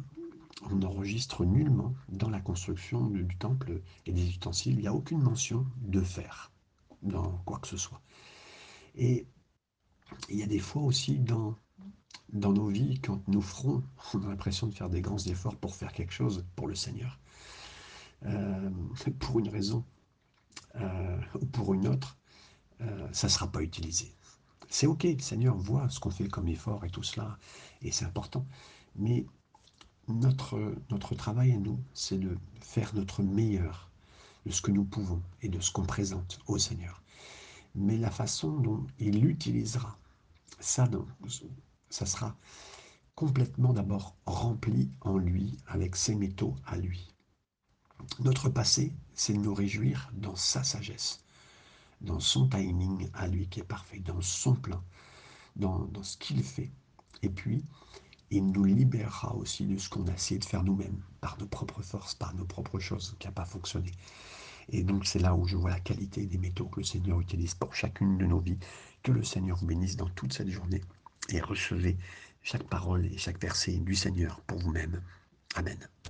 on 0.63 0.75
n'enregistre 0.75 1.45
nullement 1.45 1.93
dans 2.09 2.29
la 2.29 2.39
construction 2.39 3.07
du, 3.07 3.35
temple 3.37 3.81
et 4.05 4.11
des 4.11 4.27
ustensiles, 4.27 4.73
il 4.73 4.79
n'y 4.79 4.87
a 4.87 4.93
aucune 4.93 5.21
mention 5.21 5.65
de 5.81 6.01
fer 6.01 6.51
dans 7.01 7.37
quoi 7.45 7.59
que 7.59 7.67
ce 7.67 7.77
soit. 7.77 8.01
Et 8.95 9.25
il 10.29 10.37
y 10.37 10.43
a 10.43 10.47
des 10.47 10.59
fois 10.59 10.81
aussi 10.81 11.17
dans, 11.19 11.55
dans 12.33 12.51
nos 12.51 12.67
vies, 12.67 12.99
quand 12.99 13.25
nous 13.27 13.41
ferons, 13.41 13.83
on 14.13 14.23
a 14.23 14.27
l'impression 14.27 14.67
de 14.67 14.73
faire 14.73 14.89
des 14.89 15.01
grands 15.01 15.17
efforts 15.25 15.55
pour 15.55 15.75
faire 15.75 15.93
quelque 15.93 16.13
chose 16.13 16.45
pour 16.55 16.67
le 16.67 16.75
Seigneur, 16.75 17.19
euh, 18.25 18.69
pour 19.19 19.39
une 19.39 19.49
raison 19.49 19.85
euh, 20.75 21.21
ou 21.39 21.45
pour 21.45 21.73
une 21.73 21.87
autre, 21.87 22.17
euh, 22.81 23.07
ça 23.11 23.27
ne 23.27 23.31
sera 23.31 23.51
pas 23.51 23.61
utilisé. 23.61 24.13
C'est 24.69 24.87
ok, 24.87 25.03
le 25.03 25.19
Seigneur 25.19 25.57
voit 25.57 25.89
ce 25.89 25.99
qu'on 25.99 26.11
fait 26.11 26.27
comme 26.27 26.47
effort 26.47 26.85
et 26.85 26.89
tout 26.89 27.03
cela, 27.03 27.37
et 27.81 27.91
c'est 27.91 28.05
important. 28.05 28.45
Mais 28.95 29.25
notre, 30.09 30.75
notre 30.89 31.15
travail 31.15 31.53
à 31.53 31.57
nous, 31.57 31.79
c'est 31.93 32.19
de 32.19 32.37
faire 32.61 32.93
notre 32.95 33.23
meilleur 33.23 33.89
de 34.45 34.51
ce 34.51 34.61
que 34.61 34.71
nous 34.71 34.85
pouvons 34.85 35.21
et 35.41 35.49
de 35.49 35.59
ce 35.59 35.71
qu'on 35.71 35.85
présente 35.85 36.39
au 36.47 36.57
Seigneur. 36.57 37.01
Mais 37.75 37.97
la 37.97 38.11
façon 38.11 38.51
dont 38.51 38.85
il 38.99 39.21
l'utilisera, 39.21 39.97
ça, 40.59 40.89
ça 41.89 42.05
sera 42.05 42.35
complètement 43.15 43.73
d'abord 43.73 44.15
rempli 44.25 44.89
en 45.01 45.17
lui, 45.17 45.57
avec 45.67 45.95
ses 45.95 46.15
métaux 46.15 46.55
à 46.65 46.77
lui. 46.77 47.13
Notre 48.19 48.49
passé, 48.49 48.93
c'est 49.13 49.33
de 49.33 49.39
nous 49.39 49.53
réjouir 49.53 50.09
dans 50.13 50.35
sa 50.35 50.63
sagesse, 50.63 51.23
dans 52.01 52.19
son 52.19 52.47
timing 52.47 53.09
à 53.13 53.27
lui 53.27 53.47
qui 53.49 53.59
est 53.59 53.63
parfait, 53.63 53.99
dans 53.99 54.21
son 54.21 54.55
plan, 54.55 54.81
dans, 55.57 55.79
dans 55.79 56.03
ce 56.03 56.17
qu'il 56.17 56.43
fait. 56.43 56.71
Et 57.21 57.29
puis, 57.29 57.65
il 58.31 58.47
nous 58.47 58.63
libérera 58.63 59.35
aussi 59.35 59.65
de 59.65 59.77
ce 59.77 59.89
qu'on 59.89 60.07
a 60.07 60.13
essayé 60.13 60.39
de 60.39 60.45
faire 60.45 60.63
nous-mêmes, 60.63 61.01
par 61.21 61.37
nos 61.39 61.47
propres 61.47 61.81
forces, 61.81 62.15
par 62.15 62.33
nos 62.35 62.45
propres 62.45 62.79
choses 62.79 63.15
qui 63.19 63.27
n'ont 63.27 63.33
pas 63.33 63.45
fonctionné. 63.45 63.91
Et 64.71 64.83
donc 64.83 65.05
c'est 65.05 65.19
là 65.19 65.33
où 65.35 65.47
je 65.47 65.57
vois 65.57 65.71
la 65.71 65.79
qualité 65.79 66.25
des 66.25 66.37
métaux 66.37 66.67
que 66.67 66.81
le 66.81 66.85
Seigneur 66.85 67.19
utilise 67.19 67.55
pour 67.55 67.73
chacune 67.73 68.17
de 68.17 68.25
nos 68.25 68.39
vies. 68.39 68.59
Que 69.01 69.11
le 69.11 69.23
Seigneur 69.23 69.63
bénisse 69.63 69.95
dans 69.95 70.09
toute 70.09 70.33
cette 70.33 70.49
journée 70.49 70.81
et 71.29 71.41
recevez 71.41 71.97
chaque 72.43 72.63
parole 72.65 73.05
et 73.05 73.17
chaque 73.17 73.41
verset 73.41 73.77
du 73.77 73.95
Seigneur 73.95 74.41
pour 74.41 74.59
vous-même. 74.59 75.01
Amen. 75.55 75.89